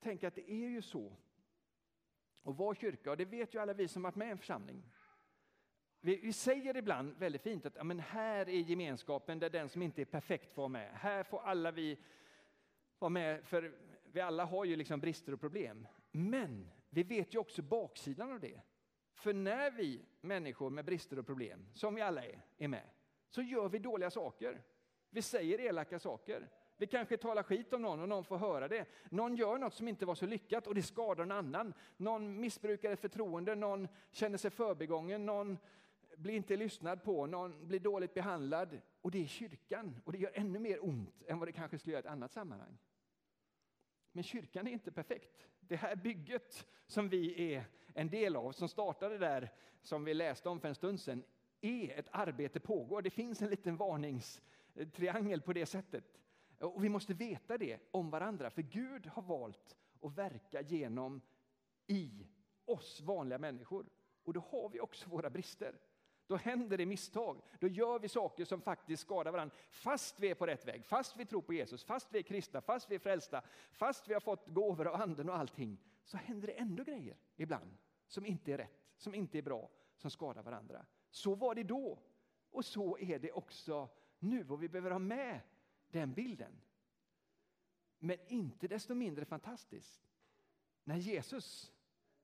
tänker 0.00 0.28
att 0.28 0.34
det 0.34 0.50
är 0.50 0.68
ju 0.68 0.82
så. 0.82 1.16
Och 2.42 2.56
vår 2.56 2.74
kyrka, 2.74 3.10
och 3.10 3.16
det 3.16 3.24
vet 3.24 3.54
ju 3.54 3.58
alla 3.58 3.72
vi 3.72 3.88
som 3.88 4.02
varit 4.02 4.14
med 4.16 4.28
i 4.28 4.30
en 4.30 4.38
församling, 4.38 4.82
vi, 6.00 6.16
vi, 6.16 6.32
säger 6.32 6.76
ibland 6.76 7.16
väldigt 7.16 7.42
fint 7.42 7.66
att 7.66 7.76
ja, 7.76 7.84
men 7.84 8.00
här 8.00 8.48
är 8.48 8.60
gemenskapen 8.60 9.38
där 9.38 9.50
den 9.50 9.68
som 9.68 9.82
inte 9.82 10.00
är 10.00 10.04
perfekt 10.04 10.52
får 10.52 10.62
vara 10.62 10.68
med. 10.68 10.90
Här 10.94 11.22
får 11.22 11.40
alla 11.40 11.70
vi 11.70 11.98
vara 12.98 13.08
med, 13.08 13.44
för 13.44 13.74
vi 14.12 14.20
alla 14.20 14.44
har 14.44 14.64
ju 14.64 14.76
liksom 14.76 15.00
brister 15.00 15.32
och 15.32 15.40
problem. 15.40 15.86
Men 16.10 16.70
vi 16.90 17.02
vet 17.02 17.34
ju 17.34 17.38
också 17.38 17.62
baksidan 17.62 18.32
av 18.32 18.40
det. 18.40 18.60
För 19.14 19.32
när 19.32 19.70
vi 19.70 20.04
människor 20.20 20.70
med 20.70 20.84
brister 20.84 21.18
och 21.18 21.26
problem, 21.26 21.66
som 21.74 21.94
vi 21.94 22.00
alla 22.00 22.24
är, 22.24 22.40
är 22.58 22.68
med, 22.68 22.90
så 23.30 23.42
gör 23.42 23.68
vi 23.68 23.78
dåliga 23.78 24.10
saker. 24.10 24.62
Vi 25.10 25.22
säger 25.22 25.60
elaka 25.60 25.98
saker. 25.98 26.48
Vi 26.76 26.86
kanske 26.86 27.16
talar 27.16 27.42
skit 27.42 27.72
om 27.72 27.82
någon 27.82 28.00
och 28.00 28.08
någon 28.08 28.24
får 28.24 28.38
höra 28.38 28.68
det. 28.68 28.86
Någon 29.10 29.36
gör 29.36 29.58
något 29.58 29.74
som 29.74 29.88
inte 29.88 30.06
var 30.06 30.14
så 30.14 30.26
lyckat 30.26 30.66
och 30.66 30.74
det 30.74 30.82
skadar 30.82 31.24
någon 31.24 31.38
annan. 31.38 31.74
Någon 31.96 32.40
missbrukar 32.40 32.92
ett 32.92 33.00
förtroende, 33.00 33.54
någon 33.54 33.88
känner 34.10 34.38
sig 34.38 34.50
förbigången, 34.50 35.26
någon 35.26 35.58
blir 36.16 36.34
inte 36.34 36.56
lyssnad 36.56 37.02
på, 37.02 37.26
någon 37.26 37.66
blir 37.66 37.80
dåligt 37.80 38.14
behandlad 38.14 38.80
och 39.00 39.10
det 39.10 39.22
är 39.22 39.26
kyrkan 39.26 40.00
och 40.04 40.12
det 40.12 40.18
gör 40.18 40.32
ännu 40.34 40.58
mer 40.58 40.84
ont 40.84 41.22
än 41.26 41.38
vad 41.38 41.48
det 41.48 41.52
kanske 41.52 41.78
skulle 41.78 41.92
göra 41.92 42.02
i 42.02 42.06
ett 42.06 42.12
annat 42.12 42.32
sammanhang. 42.32 42.78
Men 44.12 44.24
kyrkan 44.24 44.66
är 44.66 44.72
inte 44.72 44.92
perfekt. 44.92 45.48
Det 45.60 45.76
här 45.76 45.96
bygget 45.96 46.66
som 46.86 47.08
vi 47.08 47.54
är 47.54 47.64
en 47.94 48.10
del 48.10 48.36
av, 48.36 48.52
som 48.52 48.68
startade 48.68 49.18
där, 49.18 49.52
som 49.82 50.04
vi 50.04 50.14
läste 50.14 50.48
om 50.48 50.60
för 50.60 50.68
en 50.68 50.74
stund 50.74 51.00
sedan, 51.00 51.24
är 51.60 51.98
ett 51.98 52.08
arbete 52.10 52.60
pågår. 52.60 53.02
Det 53.02 53.10
finns 53.10 53.42
en 53.42 53.50
liten 53.50 53.76
varningstriangel 53.76 55.40
på 55.40 55.52
det 55.52 55.66
sättet. 55.66 56.04
Och 56.58 56.84
vi 56.84 56.88
måste 56.88 57.14
veta 57.14 57.58
det 57.58 57.78
om 57.90 58.10
varandra, 58.10 58.50
för 58.50 58.62
Gud 58.62 59.06
har 59.06 59.22
valt 59.22 59.76
att 60.02 60.18
verka 60.18 60.60
genom 60.60 61.20
i 61.86 62.26
oss 62.64 63.00
vanliga 63.00 63.38
människor. 63.38 63.86
Och 64.24 64.32
då 64.32 64.40
har 64.40 64.68
vi 64.68 64.80
också 64.80 65.10
våra 65.10 65.30
brister. 65.30 65.74
Då 66.26 66.36
händer 66.36 66.78
det 66.78 66.86
misstag. 66.86 67.42
Då 67.60 67.68
gör 67.68 67.98
vi 67.98 68.08
saker 68.08 68.44
som 68.44 68.60
faktiskt 68.60 69.02
skadar 69.02 69.32
varandra. 69.32 69.56
Fast 69.70 70.20
vi 70.20 70.30
är 70.30 70.34
på 70.34 70.46
rätt 70.46 70.68
väg, 70.68 70.86
fast 70.86 71.16
vi 71.16 71.26
tror 71.26 71.42
på 71.42 71.52
Jesus, 71.52 71.84
fast 71.84 72.12
vi 72.12 72.18
är 72.18 72.22
kristna, 72.22 72.60
fast 72.60 72.90
vi 72.90 72.94
är 72.94 72.98
frälsta, 72.98 73.42
fast 73.70 74.08
vi 74.08 74.14
har 74.14 74.20
fått 74.20 74.48
gåvor 74.48 74.86
av 74.86 75.02
anden 75.02 75.28
och 75.28 75.36
allting, 75.36 75.78
så 76.04 76.16
händer 76.16 76.46
det 76.46 76.52
ändå 76.52 76.84
grejer 76.84 77.16
ibland 77.36 77.76
som 78.06 78.26
inte 78.26 78.52
är 78.52 78.58
rätt, 78.58 78.84
som 78.96 79.14
inte 79.14 79.38
är 79.38 79.42
bra, 79.42 79.70
som 79.96 80.10
skadar 80.10 80.42
varandra. 80.42 80.86
Så 81.10 81.34
var 81.34 81.54
det 81.54 81.62
då 81.62 82.02
och 82.50 82.64
så 82.64 82.98
är 82.98 83.18
det 83.18 83.32
också 83.32 83.88
nu 84.18 84.48
och 84.48 84.62
vi 84.62 84.68
behöver 84.68 84.90
ha 84.90 84.98
med 84.98 85.40
den 85.88 86.14
bilden. 86.14 86.60
Men 87.98 88.16
inte 88.28 88.68
desto 88.68 88.94
mindre 88.94 89.24
fantastiskt. 89.24 90.06
När 90.84 90.96
Jesus 90.96 91.72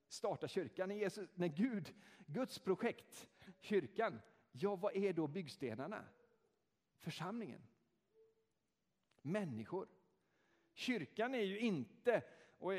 startar 0.08 0.48
kyrkan, 0.48 0.88
när, 0.88 0.96
Jesus, 0.96 1.28
när 1.34 1.48
Gud, 1.48 1.94
Guds 2.26 2.58
projekt, 2.58 3.28
kyrkan, 3.58 4.20
ja 4.52 4.76
vad 4.76 4.96
är 4.96 5.12
då 5.12 5.26
byggstenarna? 5.26 6.04
Församlingen. 6.98 7.62
Människor. 9.22 9.88
Kyrkan 10.72 11.34
är 11.34 11.42
ju 11.42 11.58
inte, 11.58 12.22
och 12.58 12.72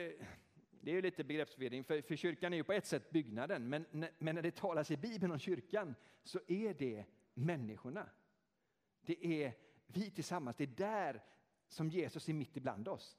det 0.81 0.91
är 0.91 0.95
ju 0.95 1.01
lite 1.01 1.23
begreppsförvirring, 1.23 1.83
för, 1.83 2.01
för 2.01 2.15
kyrkan 2.15 2.53
är 2.53 2.57
ju 2.57 2.63
på 2.63 2.73
ett 2.73 2.85
sätt 2.85 3.09
byggnaden, 3.09 3.69
men, 3.69 3.85
men 3.91 4.35
när 4.35 4.41
det 4.41 4.55
talas 4.55 4.91
i 4.91 4.97
Bibeln 4.97 5.31
om 5.31 5.39
kyrkan 5.39 5.95
så 6.23 6.39
är 6.47 6.73
det 6.73 7.05
människorna. 7.33 8.09
Det 9.01 9.43
är 9.43 9.53
vi 9.87 10.11
tillsammans, 10.11 10.57
det 10.57 10.63
är 10.63 10.67
där 10.67 11.23
som 11.67 11.89
Jesus 11.89 12.29
är 12.29 12.33
mitt 12.33 12.57
ibland 12.57 12.87
oss. 12.87 13.17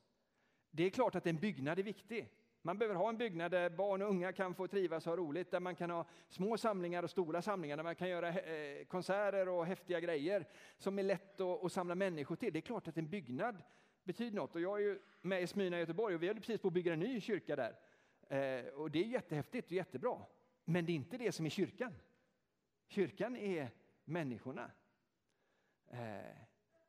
Det 0.70 0.84
är 0.84 0.90
klart 0.90 1.14
att 1.14 1.26
en 1.26 1.36
byggnad 1.36 1.78
är 1.78 1.82
viktig. 1.82 2.28
Man 2.62 2.78
behöver 2.78 2.94
ha 2.94 3.08
en 3.08 3.18
byggnad 3.18 3.50
där 3.50 3.70
barn 3.70 4.02
och 4.02 4.08
unga 4.08 4.32
kan 4.32 4.54
få 4.54 4.68
trivas 4.68 5.06
och 5.06 5.12
ha 5.12 5.16
roligt, 5.16 5.50
där 5.50 5.60
man 5.60 5.74
kan 5.74 5.90
ha 5.90 6.06
små 6.28 6.56
samlingar 6.56 7.02
och 7.02 7.10
stora 7.10 7.42
samlingar, 7.42 7.76
där 7.76 7.84
man 7.84 7.94
kan 7.94 8.08
göra 8.08 8.28
eh, 8.28 8.84
konserter 8.84 9.48
och 9.48 9.66
häftiga 9.66 10.00
grejer 10.00 10.48
som 10.78 10.98
är 10.98 11.02
lätt 11.02 11.40
att, 11.40 11.64
att 11.64 11.72
samla 11.72 11.94
människor 11.94 12.36
till. 12.36 12.52
Det 12.52 12.58
är 12.58 12.60
klart 12.60 12.88
att 12.88 12.96
en 12.96 13.08
byggnad 13.08 13.62
betyder 14.08 14.36
något. 14.36 14.54
Och 14.54 14.60
jag 14.60 14.78
är 14.78 14.82
ju 14.82 15.00
med 15.20 15.42
i 15.42 15.46
Smyrna 15.46 15.76
i 15.76 15.80
Göteborg 15.80 16.14
och 16.14 16.22
vi 16.22 16.26
håller 16.26 16.40
precis 16.40 16.60
på 16.60 16.68
att 16.68 16.74
bygga 16.74 16.92
en 16.92 17.00
ny 17.00 17.20
kyrka 17.20 17.56
där. 17.56 17.78
Eh, 18.28 18.66
och 18.66 18.90
det 18.90 18.98
är 18.98 19.04
jättehäftigt 19.04 19.66
och 19.66 19.72
jättebra. 19.72 20.22
Men 20.64 20.86
det 20.86 20.92
är 20.92 20.94
inte 20.94 21.18
det 21.18 21.32
som 21.32 21.46
är 21.46 21.50
kyrkan. 21.50 21.94
Kyrkan 22.86 23.36
är 23.36 23.70
människorna. 24.04 24.70
Eh, 25.86 26.36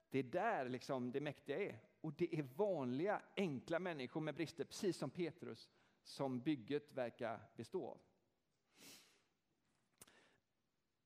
det 0.09 0.19
är 0.19 0.23
där 0.23 0.69
liksom 0.69 1.11
det 1.11 1.21
mäktiga 1.21 1.57
är. 1.57 1.79
Och 2.01 2.13
det 2.13 2.35
är 2.35 2.41
vanliga, 2.41 3.21
enkla 3.35 3.79
människor 3.79 4.21
med 4.21 4.35
brister, 4.35 4.63
precis 4.63 4.97
som 4.97 5.09
Petrus, 5.09 5.69
som 6.03 6.39
bygget 6.39 6.93
verkar 6.93 7.39
bestå 7.55 7.87
av. 7.87 8.01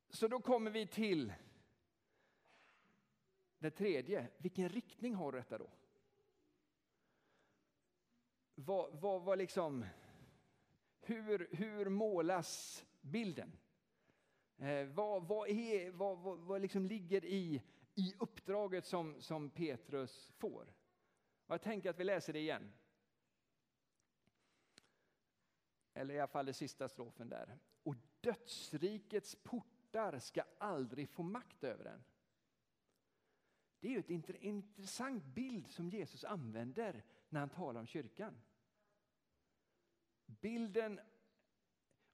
Så 0.10 0.28
då 0.28 0.42
kommer 0.42 0.72
vi 0.72 0.88
till 0.88 1.34
det 3.60 3.72
tredje, 3.72 4.28
vilken 4.38 4.70
riktning 4.70 5.16
har 5.16 5.32
detta 5.32 5.58
då? 5.58 5.70
Vad, 8.56 9.00
vad, 9.00 9.22
vad 9.22 9.38
liksom, 9.38 9.86
hur, 11.00 11.48
hur 11.52 11.90
målas 11.90 12.86
bilden? 13.02 13.58
Eh, 14.58 14.86
vad, 14.86 15.28
vad, 15.28 15.50
är, 15.50 15.92
vad, 15.92 16.18
vad, 16.18 16.40
vad 16.40 16.62
liksom 16.62 16.86
ligger 16.86 17.26
i, 17.26 17.62
i 17.96 18.14
uppdraget 18.20 18.86
som, 18.86 19.22
som 19.22 19.50
Petrus 19.50 20.32
får? 20.38 20.74
Och 21.46 21.54
jag 21.54 21.62
tänker 21.62 21.90
att 21.90 22.00
vi 22.00 22.04
läser 22.04 22.34
det 22.34 22.40
igen. 22.40 22.74
Eller 25.94 26.14
i 26.14 26.20
alla 26.20 26.28
fall 26.28 26.46
den 26.46 26.54
sista 26.54 26.90
strofen 26.90 27.30
där. 27.30 27.58
Och 27.84 27.96
dödsrikets 28.22 29.36
portar 29.44 30.20
ska 30.20 30.44
aldrig 30.58 31.10
få 31.10 31.24
makt 31.24 31.64
över 31.64 31.84
den. 31.84 32.04
Det 33.84 33.88
är 33.88 33.92
ju 33.92 34.04
en 34.08 34.36
intressant 34.42 35.24
bild 35.26 35.68
som 35.72 35.90
Jesus 35.90 36.24
använder 36.24 37.04
när 37.30 37.40
han 37.40 37.50
talar 37.50 37.80
om 37.80 37.88
kyrkan. 37.88 38.42
Bilden... 40.26 41.00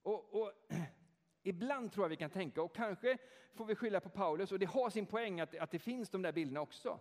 Och, 0.02 0.34
och, 0.34 0.52
ibland 1.42 1.92
tror 1.92 2.04
jag 2.04 2.08
vi 2.10 2.16
kan 2.16 2.30
tänka, 2.30 2.62
och 2.62 2.74
kanske 2.74 3.18
får 3.54 3.64
vi 3.64 3.74
skylla 3.74 4.00
på 4.00 4.08
Paulus, 4.08 4.52
och 4.52 4.58
det 4.58 4.66
har 4.66 4.90
sin 4.90 5.06
poäng 5.06 5.40
att, 5.40 5.56
att 5.56 5.70
det 5.70 5.78
finns 5.78 6.10
de 6.10 6.22
där 6.22 6.32
bilderna 6.32 6.60
också. 6.60 7.00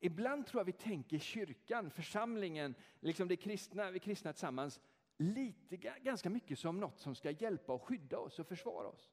Ibland 0.00 0.46
tror 0.46 0.60
jag 0.60 0.64
vi 0.64 0.72
tänker 0.72 1.18
kyrkan, 1.18 1.90
församlingen, 1.90 2.74
liksom 3.00 3.28
det 3.28 3.36
kristna, 3.36 3.90
vi 3.90 3.98
kristna 3.98 4.32
tillsammans, 4.32 4.80
lite, 5.16 5.76
ganska 6.02 6.30
mycket 6.30 6.58
som 6.58 6.80
något 6.80 6.98
som 6.98 7.14
ska 7.14 7.30
hjälpa 7.30 7.72
och 7.72 7.82
skydda 7.82 8.18
oss 8.18 8.38
och 8.38 8.46
försvara 8.46 8.88
oss. 8.88 9.10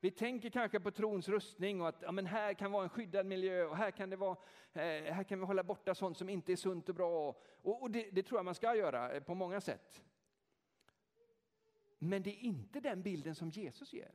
Vi 0.00 0.10
tänker 0.10 0.50
kanske 0.50 0.80
på 0.80 0.90
trons 0.90 1.28
rustning 1.28 1.80
och 1.80 1.88
att 1.88 2.02
ja, 2.02 2.12
men 2.12 2.26
här 2.26 2.54
kan 2.54 2.72
vara 2.72 2.82
en 2.82 2.88
skyddad 2.88 3.26
miljö 3.26 3.64
och 3.64 3.76
här 3.76 3.90
kan, 3.90 4.10
det 4.10 4.16
vara, 4.16 4.36
eh, 4.72 5.14
här 5.14 5.24
kan 5.24 5.40
vi 5.40 5.46
hålla 5.46 5.62
borta 5.62 5.94
sånt 5.94 6.18
som 6.18 6.28
inte 6.28 6.52
är 6.52 6.56
sunt 6.56 6.88
och 6.88 6.94
bra. 6.94 7.36
Och, 7.62 7.82
och 7.82 7.90
det, 7.90 8.10
det, 8.12 8.22
tror 8.22 8.38
jag 8.38 8.44
man 8.44 8.54
ska 8.54 8.74
göra 8.74 9.12
eh, 9.12 9.22
på 9.22 9.34
många 9.34 9.60
sätt. 9.60 10.04
Men 11.98 12.22
det 12.22 12.30
är 12.30 12.40
inte 12.40 12.80
den 12.80 13.02
bilden 13.02 13.34
som 13.34 13.50
Jesus 13.50 13.92
ger. 13.92 14.14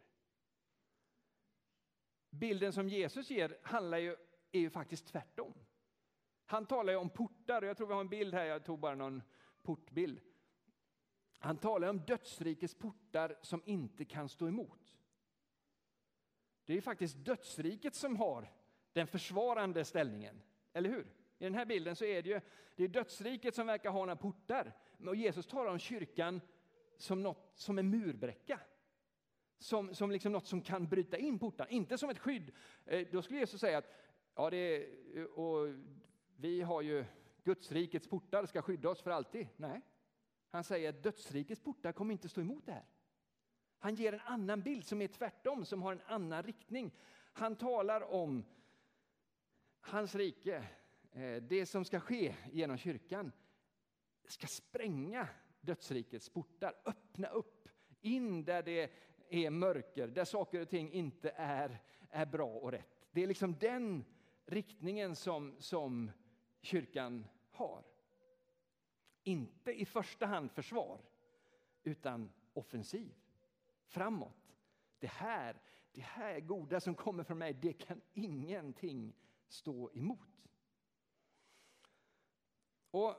Bilden 2.30 2.74
som 2.74 2.90
Jesus 2.90 3.30
ger 3.30 3.58
handlar 3.64 3.98
ju, 3.98 4.16
är 4.52 4.60
ju 4.60 4.70
faktiskt 4.70 5.08
tvärtom. 5.08 5.54
Han 6.46 6.66
talar 6.66 6.94
ju 6.94 7.00
om 7.00 7.10
portar, 7.10 7.62
och 7.62 7.68
jag 7.68 7.78
tror 7.78 7.88
vi 7.88 7.94
har 7.94 8.02
en 8.02 8.10
bild 8.10 8.34
här, 8.34 8.46
jag 8.46 8.66
tog 8.66 8.80
bara 8.80 8.96
någon 8.96 9.22
portbild. 9.62 10.22
Han 11.40 11.58
talar 11.58 11.88
om 11.88 12.00
dödsrikets 12.00 12.76
portar 12.76 13.38
som 13.42 13.62
inte 13.66 14.06
kan 14.06 14.30
stå 14.30 14.48
emot. 14.48 14.94
Det 16.66 16.78
är 16.78 16.82
faktiskt 16.82 17.18
dödsriket 17.18 17.96
som 17.96 18.16
har 18.16 18.52
den 18.94 19.08
försvarande 19.08 19.86
ställningen, 19.86 20.42
eller 20.74 20.90
hur? 20.90 21.08
I 21.38 21.44
den 21.44 21.56
här 21.56 21.66
bilden 21.66 21.96
så 21.96 22.06
är 22.06 22.22
det 22.22 22.30
ju 22.30 22.42
det 22.76 22.84
är 22.84 22.88
dödsriket 22.88 23.56
som 23.56 23.68
verkar 23.68 23.90
ha 23.90 24.00
några 24.00 24.16
portar. 24.16 24.78
Och 25.08 25.16
Jesus 25.16 25.48
talar 25.48 25.72
om 25.72 25.80
kyrkan 25.80 26.42
som, 26.98 27.24
något, 27.24 27.52
som 27.56 27.80
en 27.80 27.90
murbräcka. 27.90 28.60
Som, 29.58 29.96
som 29.96 30.12
liksom 30.12 30.32
något 30.32 30.48
som 30.48 30.62
kan 30.62 30.88
bryta 30.88 31.18
in 31.18 31.40
portar, 31.40 31.68
inte 31.70 31.98
som 31.98 32.10
ett 32.10 32.20
skydd. 32.20 32.52
Eh, 32.86 33.08
då 33.12 33.22
skulle 33.22 33.40
Jesus 33.40 33.62
säga 33.62 33.78
att 33.78 33.94
ja, 34.36 34.50
det 34.50 34.58
är, 34.58 35.40
och 35.40 35.76
vi 36.36 36.62
har 36.62 36.82
ju 36.82 37.06
Gudsrikets 37.44 38.08
portar 38.08 38.46
ska 38.46 38.62
skydda 38.62 38.90
oss 38.90 39.02
för 39.02 39.12
alltid. 39.12 39.48
Nej, 39.58 39.82
han 40.50 40.64
säger 40.64 40.90
att 40.90 41.04
dödsrikets 41.04 41.62
portar 41.62 41.92
kommer 41.92 42.12
inte 42.12 42.30
stå 42.30 42.42
emot 42.42 42.66
det 42.66 42.72
här. 42.72 42.86
Han 43.84 43.96
ger 43.96 44.14
en 44.14 44.20
annan 44.20 44.62
bild 44.62 44.86
som 44.86 45.02
är 45.02 45.08
tvärtom, 45.08 45.66
som 45.66 45.82
har 45.82 45.92
en 45.92 46.02
annan 46.06 46.44
riktning. 46.44 46.92
Han 47.34 47.56
talar 47.56 48.02
om 48.02 48.46
hans 49.80 50.16
rike, 50.16 50.68
eh, 51.12 51.44
det 51.44 51.66
som 51.66 51.86
ska 51.86 52.00
ske 52.00 52.36
genom 52.52 52.78
kyrkan, 52.78 53.32
ska 54.26 54.48
spränga 54.48 55.28
dödsrikets 55.62 56.30
portar, 56.30 56.74
öppna 56.86 57.28
upp 57.28 57.70
in 58.02 58.46
där 58.46 58.64
det 58.64 58.92
är 59.30 59.50
mörker, 59.50 60.08
där 60.08 60.26
saker 60.26 60.62
och 60.62 60.70
ting 60.70 60.92
inte 60.92 61.30
är, 61.36 61.82
är 62.10 62.26
bra 62.26 62.50
och 62.50 62.72
rätt. 62.72 63.08
Det 63.12 63.24
är 63.24 63.28
liksom 63.28 63.58
den 63.60 64.06
riktningen 64.46 65.16
som, 65.16 65.56
som 65.60 66.12
kyrkan 66.62 67.26
har. 67.52 67.84
Inte 69.24 69.72
i 69.72 69.86
första 69.86 70.26
hand 70.26 70.52
försvar, 70.52 71.02
utan 71.84 72.32
offensiv. 72.54 73.14
Framåt. 73.94 74.58
Det 75.00 75.08
här, 75.08 75.62
det 75.92 76.02
här 76.02 76.40
goda 76.40 76.80
som 76.80 76.96
kommer 76.96 77.24
från 77.24 77.38
mig, 77.38 77.54
det 77.54 77.74
kan 77.74 78.02
ingenting 78.14 79.16
stå 79.48 79.92
emot. 79.94 80.50
Och 82.92 83.16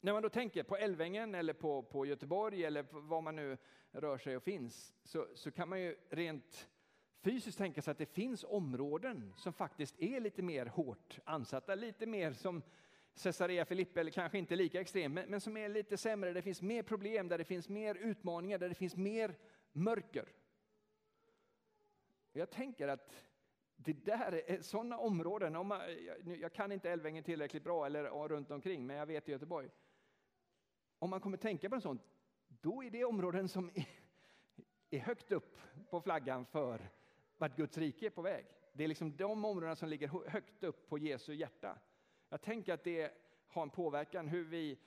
när 0.00 0.12
man 0.12 0.22
då 0.22 0.28
tänker 0.28 0.62
på 0.62 0.76
Älvängen 0.76 1.34
eller 1.34 1.52
på, 1.52 1.82
på 1.82 2.06
Göteborg 2.06 2.64
eller 2.64 2.82
på 2.82 3.00
var 3.00 3.20
man 3.20 3.36
nu 3.36 3.58
rör 3.90 4.18
sig 4.18 4.36
och 4.36 4.42
finns 4.42 4.94
så, 5.04 5.26
så 5.34 5.50
kan 5.50 5.68
man 5.68 5.80
ju 5.80 5.96
rent 6.10 6.68
fysiskt 7.20 7.58
tänka 7.58 7.82
sig 7.82 7.92
att 7.92 7.98
det 7.98 8.06
finns 8.06 8.44
områden 8.44 9.34
som 9.36 9.52
faktiskt 9.52 10.00
är 10.00 10.20
lite 10.20 10.42
mer 10.42 10.66
hårt 10.66 11.18
ansatta, 11.24 11.74
lite 11.74 12.06
mer 12.06 12.32
som 12.32 12.62
Caesarea 13.22 13.64
Filippi, 13.64 14.00
eller 14.00 14.10
kanske 14.10 14.38
inte 14.38 14.56
lika 14.56 14.80
extrem, 14.80 15.14
men, 15.14 15.30
men 15.30 15.40
som 15.40 15.56
är 15.56 15.68
lite 15.68 15.96
sämre, 15.96 16.30
där 16.30 16.34
det 16.34 16.42
finns 16.42 16.62
mer 16.62 16.82
problem, 16.82 17.28
där 17.28 17.38
det 17.38 17.44
finns 17.44 17.68
mer 17.68 17.94
utmaningar, 17.94 18.58
där 18.58 18.68
det 18.68 18.74
finns 18.74 18.96
mer 18.96 19.34
mörker. 19.72 20.28
Jag 22.32 22.50
tänker 22.50 22.88
att 22.88 23.14
det 23.76 23.92
där 23.92 24.32
är 24.46 24.62
sådana 24.62 24.98
områden, 24.98 25.56
om 25.56 25.66
man, 25.66 25.80
jag 26.40 26.52
kan 26.52 26.72
inte 26.72 26.90
Älvängen 26.90 27.24
tillräckligt 27.24 27.64
bra 27.64 27.86
eller 27.86 28.28
runt 28.28 28.50
omkring, 28.50 28.86
men 28.86 28.96
jag 28.96 29.06
vet 29.06 29.28
i 29.28 29.32
Göteborg. 29.32 29.68
Om 30.98 31.10
man 31.10 31.20
kommer 31.20 31.36
tänka 31.36 31.68
på 31.68 31.74
en 31.74 31.80
sån, 31.80 32.00
då 32.48 32.84
är 32.84 32.90
det 32.90 33.04
områden 33.04 33.48
som 33.48 33.70
är, 33.74 33.88
är 34.90 34.98
högt 34.98 35.32
upp 35.32 35.56
på 35.90 36.00
flaggan 36.00 36.46
för 36.46 36.90
vart 37.36 37.56
Guds 37.56 37.78
rike 37.78 38.06
är 38.06 38.10
på 38.10 38.22
väg. 38.22 38.46
Det 38.72 38.84
är 38.84 38.88
liksom 38.88 39.16
de 39.16 39.44
områdena 39.44 39.76
som 39.76 39.88
ligger 39.88 40.28
högt 40.28 40.64
upp 40.64 40.88
på 40.88 40.98
Jesu 40.98 41.34
hjärta. 41.34 41.78
Jag 42.28 42.40
tänker 42.40 42.72
att 42.72 42.84
det 42.84 43.12
har 43.46 43.62
en 43.62 43.70
påverkan 43.70 44.28
hur 44.28 44.44
vi 44.44 44.78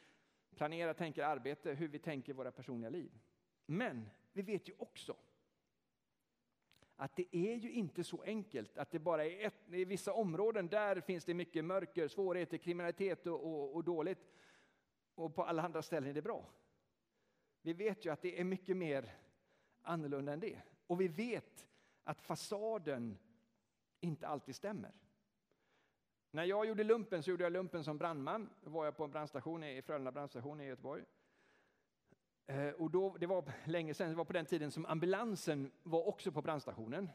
planerar, 0.56 0.94
tänker 0.94 1.24
arbete, 1.24 1.74
hur 1.74 1.88
vi 1.88 2.00
tänker 2.00 2.34
våra 2.34 2.52
personliga 2.52 2.90
liv. 2.90 3.12
Men 3.66 4.10
vi 4.34 4.42
vet 4.42 4.70
ju 4.70 4.74
också 4.78 5.16
att 6.96 7.16
det 7.16 7.36
är 7.36 7.56
ju 7.56 7.72
inte 7.72 8.04
så 8.04 8.22
enkelt 8.22 8.78
att 8.78 8.92
det 8.92 9.00
bara 9.00 9.26
är 9.26 9.48
ett, 9.48 9.74
i 9.74 9.86
vissa 9.86 10.14
områden 10.14 10.68
där 10.68 11.02
finns 11.02 11.26
det 11.26 11.34
mycket 11.34 11.66
mörker, 11.66 12.08
svårigheter, 12.08 12.58
kriminalitet 12.58 13.28
och, 13.28 13.46
och, 13.46 13.76
och 13.76 13.84
dåligt. 13.84 14.28
Och 15.16 15.36
på 15.36 15.44
alla 15.44 15.64
andra 15.64 15.82
ställen 15.82 16.10
är 16.10 16.14
det 16.14 16.22
bra. 16.22 16.50
Vi 17.62 17.74
vet 17.74 18.06
ju 18.06 18.10
att 18.10 18.22
det 18.22 18.40
är 18.40 18.44
mycket 18.44 18.78
mer 18.78 19.16
annorlunda 19.82 20.34
än 20.34 20.40
det. 20.40 20.62
Och 20.88 21.02
vi 21.02 21.08
vet 21.08 21.68
att 22.04 22.22
fasaden 22.22 23.18
inte 24.00 24.28
alltid 24.28 24.56
stämmer. 24.56 24.92
När 26.34 26.44
jag 26.44 26.68
gjorde 26.68 26.84
lumpen 26.84 27.24
så 27.24 27.30
gjorde 27.30 27.44
jag 27.44 27.54
lumpen 27.54 27.84
som 27.84 27.98
brandman. 27.98 28.50
Då 28.62 28.70
var 28.70 28.86
jag 28.86 28.98
på 28.98 29.04
en 29.04 29.12
brandstation 29.12 29.64
i 29.64 29.82
Frölunda 29.82 30.12
brandstation 30.12 30.62
i 30.62 30.66
Göteborg. 30.66 31.04
Eh, 32.48 32.70
och 32.70 32.92
då, 32.92 33.18
det 33.20 33.28
var 33.28 33.44
länge 33.66 33.94
sedan, 33.94 34.10
det 34.10 34.16
var 34.16 34.26
på 34.26 34.34
den 34.34 34.46
tiden 34.46 34.72
som 34.72 34.86
ambulansen 34.86 35.72
var 35.84 36.08
också 36.08 36.32
på 36.32 36.42
brandstationen. 36.42 37.10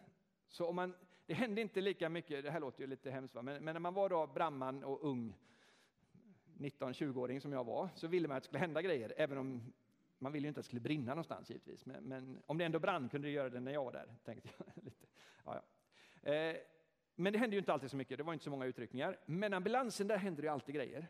Så 0.49 0.67
om 0.67 0.77
man, 0.77 0.95
det 1.27 1.35
hände 1.35 1.61
inte 1.61 1.81
lika 1.81 2.09
mycket, 2.09 2.45
det 2.45 2.51
här 2.51 2.61
låter 2.61 2.81
ju 2.81 2.87
lite 2.87 3.11
hemskt, 3.11 3.35
men, 3.35 3.45
men 3.45 3.65
när 3.65 3.79
man 3.79 3.95
var 3.95 4.09
då 4.09 4.27
brandman 4.27 4.85
och 4.85 5.05
ung, 5.05 5.35
19-20-åring 6.59 7.41
som 7.41 7.53
jag 7.53 7.65
var, 7.65 7.89
så 7.95 8.07
ville 8.07 8.29
man 8.29 8.37
att 8.37 8.43
det 8.43 8.47
skulle 8.47 8.61
hända 8.61 8.83
grejer, 8.83 9.15
även 9.17 9.39
om 9.39 9.73
man 10.19 10.33
ville 10.33 10.47
ju 10.47 10.49
inte 10.49 10.61
att 10.61 10.65
det 10.65 10.69
skulle 10.69 10.81
brinna 10.81 11.11
någonstans 11.11 11.51
givetvis. 11.51 11.87
Men, 11.87 12.05
men 12.05 12.43
om 12.47 12.59
det 12.59 12.65
ändå 12.65 12.79
brann 12.79 13.09
kunde 13.09 13.29
det 13.29 13.33
göra 13.33 13.51
det 13.51 13.61
när 13.61 13.73
jag 13.73 13.85
var 13.85 13.93
där, 13.93 14.15
tänkte 14.25 14.49
jag. 14.57 14.67
lite. 14.85 15.07
Ja, 15.45 15.63
ja. 16.23 16.31
Eh, 16.31 16.57
men 17.17 17.33
det 17.33 17.39
hände 17.39 17.57
ju 17.57 17.59
inte 17.59 17.73
alltid 17.73 17.91
så 17.91 17.97
mycket, 17.97 18.19
det 18.19 18.25
var 18.25 18.33
inte 18.33 18.45
så 18.45 18.51
många 18.51 18.67
utryckningar. 18.67 19.19
Men 19.27 19.55
ambulansen, 19.55 20.07
där 20.07 20.17
hände 20.17 20.43
det 20.43 20.49
alltid 20.49 20.75
grejer. 20.75 21.09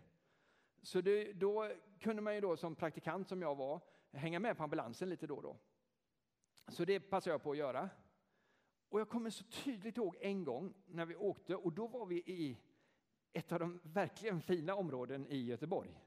Så 0.82 1.00
det, 1.00 1.32
då 1.32 1.72
kunde 2.00 2.22
man 2.22 2.34
ju 2.34 2.40
då 2.40 2.56
som 2.56 2.74
praktikant 2.74 3.28
som 3.28 3.42
jag 3.42 3.54
var 3.54 3.80
hänga 4.12 4.38
med 4.38 4.56
på 4.56 4.62
ambulansen 4.62 5.08
lite 5.08 5.26
då 5.26 5.36
och 5.36 5.42
då. 5.42 5.56
Så 6.68 6.84
det 6.84 7.00
passade 7.00 7.34
jag 7.34 7.42
på 7.42 7.50
att 7.50 7.56
göra. 7.56 7.90
Och 8.88 9.00
jag 9.00 9.08
kommer 9.08 9.30
så 9.30 9.44
tydligt 9.44 9.96
ihåg 9.96 10.16
en 10.20 10.44
gång 10.44 10.74
när 10.86 11.06
vi 11.06 11.16
åkte 11.16 11.56
och 11.56 11.72
då 11.72 11.86
var 11.86 12.06
vi 12.06 12.16
i 12.16 12.58
ett 13.32 13.52
av 13.52 13.58
de 13.58 13.80
verkligen 13.82 14.42
fina 14.42 14.74
områden 14.74 15.26
i 15.26 15.44
Göteborg. 15.44 16.00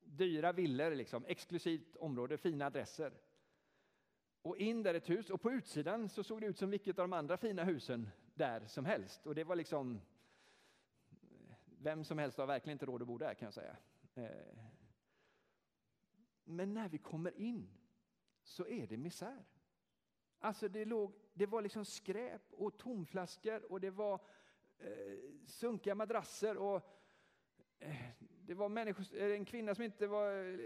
Dyra 0.00 0.52
villor, 0.52 0.90
liksom, 0.94 1.24
exklusivt 1.26 1.96
område, 1.96 2.38
fina 2.38 2.66
adresser. 2.66 3.12
Och 4.42 4.56
in 4.56 4.82
där 4.82 4.94
ett 4.94 5.10
hus 5.10 5.30
och 5.30 5.40
på 5.40 5.52
utsidan 5.52 6.08
så 6.08 6.24
såg 6.24 6.40
det 6.40 6.46
ut 6.46 6.58
som 6.58 6.70
vilket 6.70 6.98
av 6.98 7.08
de 7.08 7.12
andra 7.12 7.36
fina 7.36 7.64
husen 7.64 8.08
där 8.40 8.66
som 8.66 8.84
helst. 8.84 9.26
Och 9.26 9.34
det 9.34 9.44
var 9.44 9.56
liksom, 9.56 10.00
vem 11.64 12.04
som 12.04 12.18
helst 12.18 12.38
har 12.38 12.46
verkligen 12.46 12.74
inte 12.74 12.86
råd 12.86 13.02
att 13.02 13.08
bo 13.08 13.18
där 13.18 13.34
kan 13.34 13.46
jag 13.46 13.54
säga. 13.54 13.76
Eh, 14.14 14.58
men 16.44 16.74
när 16.74 16.88
vi 16.88 16.98
kommer 16.98 17.40
in 17.40 17.68
så 18.42 18.66
är 18.66 18.86
det 18.86 18.96
misär. 18.96 19.44
Alltså 20.38 20.68
det, 20.68 20.84
låg, 20.84 21.14
det 21.34 21.46
var 21.46 21.62
liksom 21.62 21.84
skräp 21.84 22.52
och 22.52 22.78
tomflaskor 22.78 23.72
och 23.72 23.80
det 23.80 23.90
var 23.90 24.20
eh, 24.78 25.18
sunkiga 25.46 25.94
madrasser 25.94 26.56
och 26.56 26.82
eh, 27.78 27.96
det 28.50 28.54
var 28.54 28.68
människor, 28.68 29.16
en 29.16 29.44
kvinna 29.44 29.74
som 29.74 29.84
inte 29.84 30.06
var 30.06 30.58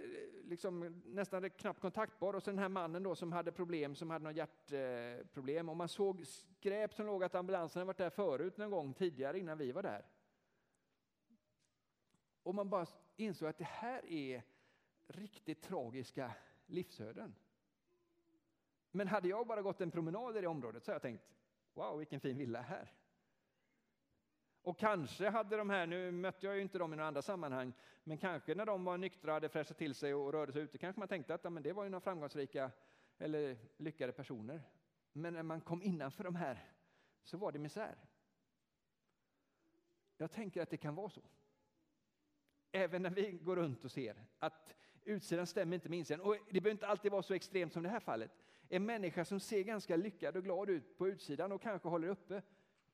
liksom, 0.49 1.03
nästan 1.07 1.51
knappt 1.51 1.81
kontaktbar 1.81 2.35
och 2.35 2.43
så 2.43 2.51
den 2.51 2.59
här 2.59 2.69
mannen 2.69 3.03
då 3.03 3.15
som 3.15 3.33
hade 3.33 3.53
problem, 3.53 3.95
som 3.95 4.11
hade 4.11 4.25
något 4.25 4.37
hjärtproblem. 4.37 5.69
Och 5.69 5.77
man 5.77 5.89
såg 5.89 6.27
skräp 6.27 6.95
som 6.95 7.07
låg 7.07 7.25
att 7.25 7.35
ambulansen 7.35 7.81
hade 7.81 7.87
varit 7.87 7.97
där 7.97 8.11
förut 8.11 8.57
någon 8.57 8.71
gång 8.71 8.95
tidigare 8.95 9.39
innan 9.39 9.59
vi 9.59 9.73
var 9.73 9.83
där. 9.83 10.07
Och 12.43 12.55
man 12.55 12.69
bara 12.69 12.87
insåg 13.17 13.49
att 13.49 13.59
det 13.59 13.65
här 13.65 14.07
är 14.07 14.43
riktigt 15.07 15.63
tragiska 15.63 16.33
livsöden. 16.67 17.35
Men 18.91 19.09
hade 19.09 19.29
jag 19.29 19.47
bara 19.47 19.63
gått 19.63 19.81
en 19.81 19.91
promenad 19.91 20.37
i 20.37 20.41
det 20.41 20.47
området 20.47 20.85
så 20.85 20.91
hade 20.91 20.97
jag 20.97 21.03
tänkt, 21.03 21.35
wow 21.75 21.99
vilken 21.99 22.21
fin 22.21 22.39
villa 22.39 22.61
här. 22.61 22.93
Och 24.65 24.79
kanske 24.79 25.31
hade 25.31 25.57
de 25.57 25.71
här, 25.71 25.87
nu 25.87 26.13
mötte 26.13 26.47
jag 26.47 26.57
ju 26.57 26.63
inte 26.63 26.79
dem 26.79 26.93
i 26.93 26.97
några 26.97 27.09
andra 27.09 27.23
sammanhang, 27.23 27.73
men 28.05 28.19
kanske 28.19 28.55
när 28.55 28.67
de 28.67 28.85
var 28.85 28.99
nyktra, 28.99 29.33
hade 29.33 29.49
fräschat 29.49 29.79
till 29.79 29.95
sig 29.95 30.15
och 30.15 30.33
rörde 30.33 30.53
sig 30.53 30.63
ute, 30.63 30.79
kanske 30.79 30.99
man 30.99 31.09
tänkte 31.09 31.35
att 31.35 31.45
ja, 31.45 31.51
men 31.51 31.63
det 31.63 31.73
var 31.73 31.85
ju 31.85 31.91
några 31.91 32.01
framgångsrika 32.01 32.71
eller 33.19 33.57
lyckade 33.77 34.13
personer. 34.13 34.63
Men 35.13 35.35
när 35.35 35.43
man 35.43 35.61
kom 35.61 35.83
innanför 35.83 36.25
de 36.25 36.37
här 36.37 36.73
så 37.23 37.37
var 37.37 37.53
det 37.53 37.59
misär. 37.59 37.95
Jag 40.17 40.31
tänker 40.31 40.63
att 40.63 40.71
det 40.71 40.77
kan 40.77 40.95
vara 40.95 41.11
så. 41.11 41.23
Även 42.73 43.03
när 43.03 43.11
vi 43.11 43.33
går 43.33 43.57
runt 43.57 43.85
och 43.85 43.91
ser 43.91 44.25
att 44.39 44.75
utsidan 45.05 45.47
stämmer 45.47 45.75
inte 45.75 45.89
med 45.89 45.99
insidan. 45.99 46.21
Och 46.21 46.37
det 46.51 46.61
behöver 46.61 46.71
inte 46.71 46.87
alltid 46.87 47.13
vara 47.13 47.23
så 47.23 47.35
extremt 47.35 47.73
som 47.73 47.83
det 47.83 47.89
här 47.89 48.01
fallet. 48.01 48.31
En 48.69 48.87
människa 48.87 49.25
som 49.25 49.41
ser 49.41 49.63
ganska 49.63 49.97
lyckad 49.97 50.37
och 50.37 50.45
glad 50.45 50.71
ut 50.71 50.99
på 50.99 51.09
utsidan 51.09 51.53
och 51.53 51.63
kanske 51.63 51.89
håller 51.89 52.09
uppe 52.09 52.43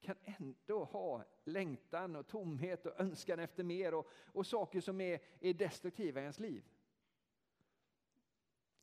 kan 0.00 0.16
ändå 0.24 0.84
ha 0.84 1.24
längtan 1.44 2.16
och 2.16 2.26
tomhet 2.26 2.86
och 2.86 3.00
önskan 3.00 3.38
efter 3.38 3.64
mer 3.64 3.94
och, 3.94 4.08
och 4.26 4.46
saker 4.46 4.80
som 4.80 5.00
är, 5.00 5.20
är 5.40 5.54
destruktiva 5.54 6.20
i 6.20 6.22
ens 6.22 6.40
liv. 6.40 6.64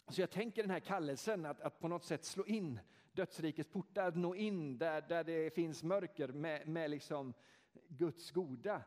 Så 0.09 0.21
jag 0.21 0.31
tänker 0.31 0.61
den 0.61 0.71
här 0.71 0.79
kallelsen 0.79 1.45
att, 1.45 1.61
att 1.61 1.79
på 1.79 1.87
något 1.87 2.03
sätt 2.03 2.25
slå 2.25 2.45
in 2.45 2.79
dödsrikets 3.11 3.69
portar, 3.69 4.11
nå 4.11 4.35
in 4.35 4.77
där, 4.77 5.01
där 5.01 5.23
det 5.23 5.53
finns 5.53 5.83
mörker 5.83 6.27
med, 6.27 6.67
med 6.67 6.89
liksom 6.89 7.33
Guds 7.87 8.31
goda. 8.31 8.83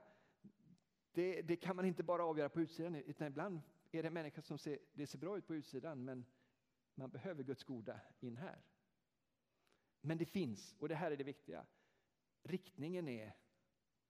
Det, 1.13 1.43
det, 1.43 1.57
kan 1.57 1.77
man 1.77 1.85
inte 1.85 2.03
bara 2.03 2.25
avgöra 2.25 2.49
på 2.49 2.61
utsidan, 2.61 2.95
utan 2.95 3.27
ibland 3.27 3.61
är 3.93 4.03
det 4.03 4.07
en 4.07 4.15
människa 4.15 4.43
som 4.43 4.59
ser, 4.59 4.79
det 4.93 5.07
ser 5.07 5.19
bra 5.19 5.39
ut 5.39 5.47
på 5.47 5.55
utsidan, 5.55 6.05
men 6.05 6.25
man 6.95 7.11
behöver 7.11 7.43
Guds 7.43 7.65
goda 7.65 8.01
in 8.21 8.37
här. 8.37 8.63
Men 10.01 10.19
det 10.19 10.27
finns, 10.27 10.77
och 10.79 10.89
det 10.89 10.95
här 10.95 11.11
är 11.11 11.17
det 11.17 11.25
viktiga, 11.25 11.67
riktningen 12.43 13.09
är 13.09 13.37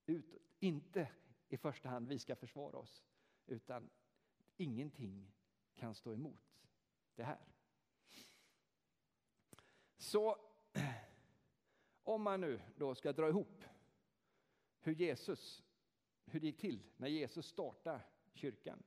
utåt. 0.07 0.43
Inte 0.59 1.09
i 1.49 1.57
första 1.57 1.88
hand 1.88 2.09
vi 2.09 2.19
ska 2.19 2.37
försvara 2.37 2.79
oss, 2.79 3.05
utan 3.47 3.90
ingenting 4.57 5.33
kan 5.75 5.95
stå 5.95 6.12
emot 6.12 6.69
det 7.14 7.25
här. 7.25 7.38
Så 9.97 10.38
om 12.03 12.23
man 12.23 12.40
nu 12.40 12.61
då 12.77 12.95
ska 12.95 13.12
dra 13.12 13.29
ihop 13.29 13.64
hur 14.81 14.95
Jesus, 14.95 15.62
hur 16.25 16.40
det 16.40 16.47
gick 16.47 16.61
till 16.61 16.83
när 16.97 17.09
Jesus 17.09 17.47
startade 17.47 18.01
kyrkan. 18.33 18.83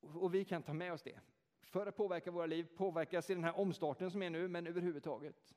Och 0.00 0.34
vi 0.34 0.44
kan 0.44 0.62
ta 0.62 0.72
med 0.72 0.92
oss 0.92 1.02
det 1.02 1.20
för 1.60 1.86
att 1.86 1.96
påverka 1.96 2.30
våra 2.30 2.46
liv, 2.46 2.64
påverkas 2.76 3.30
i 3.30 3.34
den 3.34 3.44
här 3.44 3.58
omstarten 3.58 4.10
som 4.10 4.22
är 4.22 4.30
nu, 4.30 4.48
men 4.48 4.66
överhuvudtaget. 4.66 5.54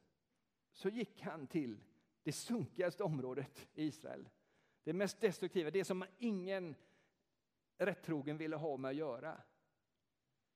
Så 0.74 0.90
gick 0.90 1.22
han 1.22 1.48
till 1.48 1.84
det 2.24 2.32
sunkigaste 2.32 3.04
området 3.04 3.68
i 3.74 3.84
Israel. 3.84 4.30
Det 4.84 4.94
mest 4.94 5.22
destruktiva, 5.22 5.72
det 5.72 5.86
som 5.86 6.06
ingen 6.18 6.76
rättrogen 7.78 8.38
ville 8.38 8.56
ha 8.56 8.78
med 8.78 8.90
att 8.90 8.96
göra. 8.96 9.42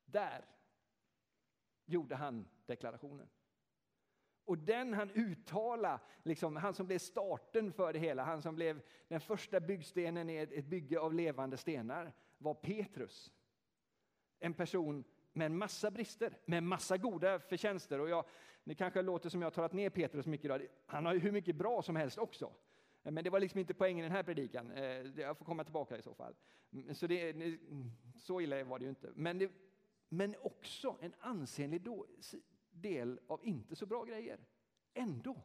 Där 0.06 0.45
gjorde 1.86 2.15
han 2.15 2.47
deklarationen. 2.65 3.30
Och 4.45 4.58
den 4.58 4.93
han 4.93 5.12
uttalade, 5.12 5.99
liksom, 6.23 6.56
han 6.56 6.73
som 6.73 6.88
blev 6.88 6.99
starten 6.99 7.73
för 7.73 7.93
det 7.93 7.99
hela, 7.99 8.23
han 8.23 8.41
som 8.41 8.56
blev 8.56 8.82
den 9.08 9.21
första 9.21 9.60
byggstenen 9.60 10.30
i 10.30 10.36
ett 10.36 10.65
bygge 10.65 10.99
av 10.99 11.13
levande 11.13 11.58
stenar, 11.58 12.13
var 12.38 12.54
Petrus. 12.54 13.34
En 14.39 14.54
person 14.54 15.04
med 15.33 15.45
en 15.45 15.57
massa 15.57 15.91
brister, 15.91 16.37
med 16.45 16.57
en 16.57 16.67
massa 16.67 16.97
goda 16.97 17.39
förtjänster. 17.39 17.99
Och 17.99 18.09
jag, 18.09 18.25
det 18.63 18.75
kanske 18.75 19.01
låter 19.01 19.29
som 19.29 19.41
jag 19.41 19.45
har 19.45 19.51
talat 19.51 19.73
ner 19.73 19.89
Petrus 19.89 20.25
mycket 20.25 20.45
idag. 20.45 20.67
Han 20.85 21.05
har 21.05 21.13
ju 21.13 21.19
hur 21.19 21.31
mycket 21.31 21.55
bra 21.55 21.81
som 21.81 21.95
helst 21.95 22.17
också. 22.17 22.53
Men 23.03 23.23
det 23.23 23.29
var 23.29 23.39
liksom 23.39 23.59
inte 23.59 23.73
poängen 23.73 23.99
i 23.99 24.07
den 24.07 24.15
här 24.15 24.23
predikan. 24.23 24.71
Eh, 24.71 24.83
jag 25.21 25.37
får 25.37 25.45
komma 25.45 25.63
tillbaka 25.63 25.97
i 25.97 26.01
så 26.01 26.13
fall. 26.13 26.35
Mm, 26.73 26.95
så, 26.95 27.07
det, 27.07 27.35
så 28.15 28.41
illa 28.41 28.63
var 28.63 28.79
det 28.79 28.83
ju 28.83 28.89
inte. 28.89 29.11
Men, 29.15 29.37
det, 29.37 29.51
men 30.09 30.35
också 30.41 30.97
en 31.01 31.13
ansenlig 31.19 31.87
del 32.71 33.19
av 33.27 33.39
inte 33.43 33.75
så 33.75 33.85
bra 33.85 34.03
grejer. 34.03 34.39
Ändå 34.93 35.41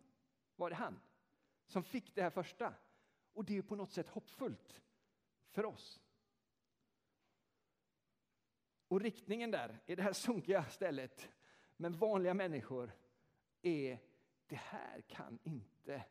var 0.57 0.71
det 0.71 0.77
han 0.77 1.01
som 1.67 1.85
fick 1.85 2.15
det 2.15 2.23
här 2.23 2.31
första. 2.31 2.75
Och 3.33 3.45
det 3.45 3.59
är 3.59 3.63
på 3.63 3.77
något 3.77 3.93
sätt 3.93 4.09
hoppfullt 4.09 4.81
för 5.51 5.65
oss. 5.65 6.01
Och 8.89 9.01
riktningen 9.01 9.51
där, 9.51 9.81
i 9.87 9.95
det 9.95 10.03
här 10.03 10.13
sunkiga 10.13 10.65
stället, 10.65 11.29
men 11.77 11.93
vanliga 11.93 12.35
människor, 12.35 12.93
är 13.63 13.99
det 14.47 14.57
här 14.57 15.01
kan 15.01 15.39
inte 15.43 16.05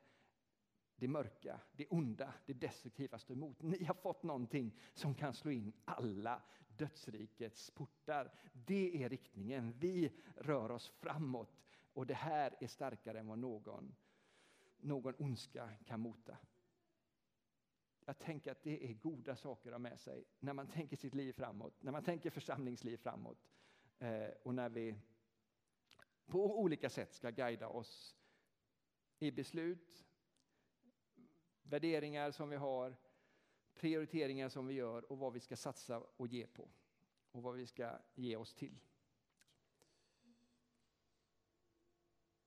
det 0.96 1.08
mörka, 1.08 1.60
det 1.72 1.88
onda, 1.88 2.34
det 2.46 2.54
destruktiva 2.54 3.20
stå 3.20 3.34
emot. 3.34 3.62
Ni 3.62 3.84
har 3.84 3.94
fått 3.94 4.24
någonting 4.24 4.80
som 4.94 5.16
kan 5.16 5.34
slå 5.34 5.52
in 5.52 5.74
alla 5.86 6.42
dödsrikets 6.68 7.72
portar. 7.72 8.32
Det 8.54 9.04
är 9.04 9.10
riktningen. 9.10 9.74
Vi 9.80 10.12
rör 10.36 10.72
oss 10.72 10.90
framåt 10.90 11.64
och 11.94 12.08
det 12.08 12.14
här 12.14 12.56
är 12.60 12.68
starkare 12.68 13.20
än 13.20 13.28
vad 13.28 13.40
någon, 13.40 13.96
någon 14.78 15.14
ondska 15.18 15.70
kan 15.86 16.00
mota. 16.00 16.38
Jag 18.10 18.20
tänker 18.20 18.52
att 18.52 18.64
det 18.64 18.90
är 18.90 18.94
goda 18.94 19.36
saker 19.36 19.70
att 19.70 19.74
ha 19.74 19.80
med 19.80 20.00
sig 20.00 20.26
när 20.40 20.54
man 20.54 20.68
tänker 20.68 20.98
sitt 20.98 21.16
liv 21.16 21.34
framåt, 21.34 21.84
när 21.84 21.92
man 21.92 22.04
tänker 22.04 22.30
församlingsliv 22.30 22.98
framåt 22.98 23.48
eh, 24.00 24.30
och 24.44 24.56
när 24.56 24.70
vi 24.70 24.96
på 26.26 26.60
olika 26.60 26.90
sätt 26.90 27.14
ska 27.14 27.30
guida 27.30 27.68
oss 27.68 28.16
i 29.20 29.32
beslut, 29.32 30.06
värderingar 31.62 32.32
som 32.32 32.50
vi 32.50 32.56
har, 32.56 32.96
prioriteringar 33.74 34.50
som 34.50 34.68
vi 34.68 34.74
gör 34.74 35.12
och 35.12 35.18
vad 35.18 35.34
vi 35.34 35.40
ska 35.40 35.56
satsa 35.56 36.00
och 36.00 36.28
ge 36.28 36.48
på 36.48 36.70
och 37.32 37.44
vad 37.44 37.56
vi 37.56 37.68
ska 37.68 38.00
ge 38.16 38.36
oss 38.36 38.54
till. 38.54 38.80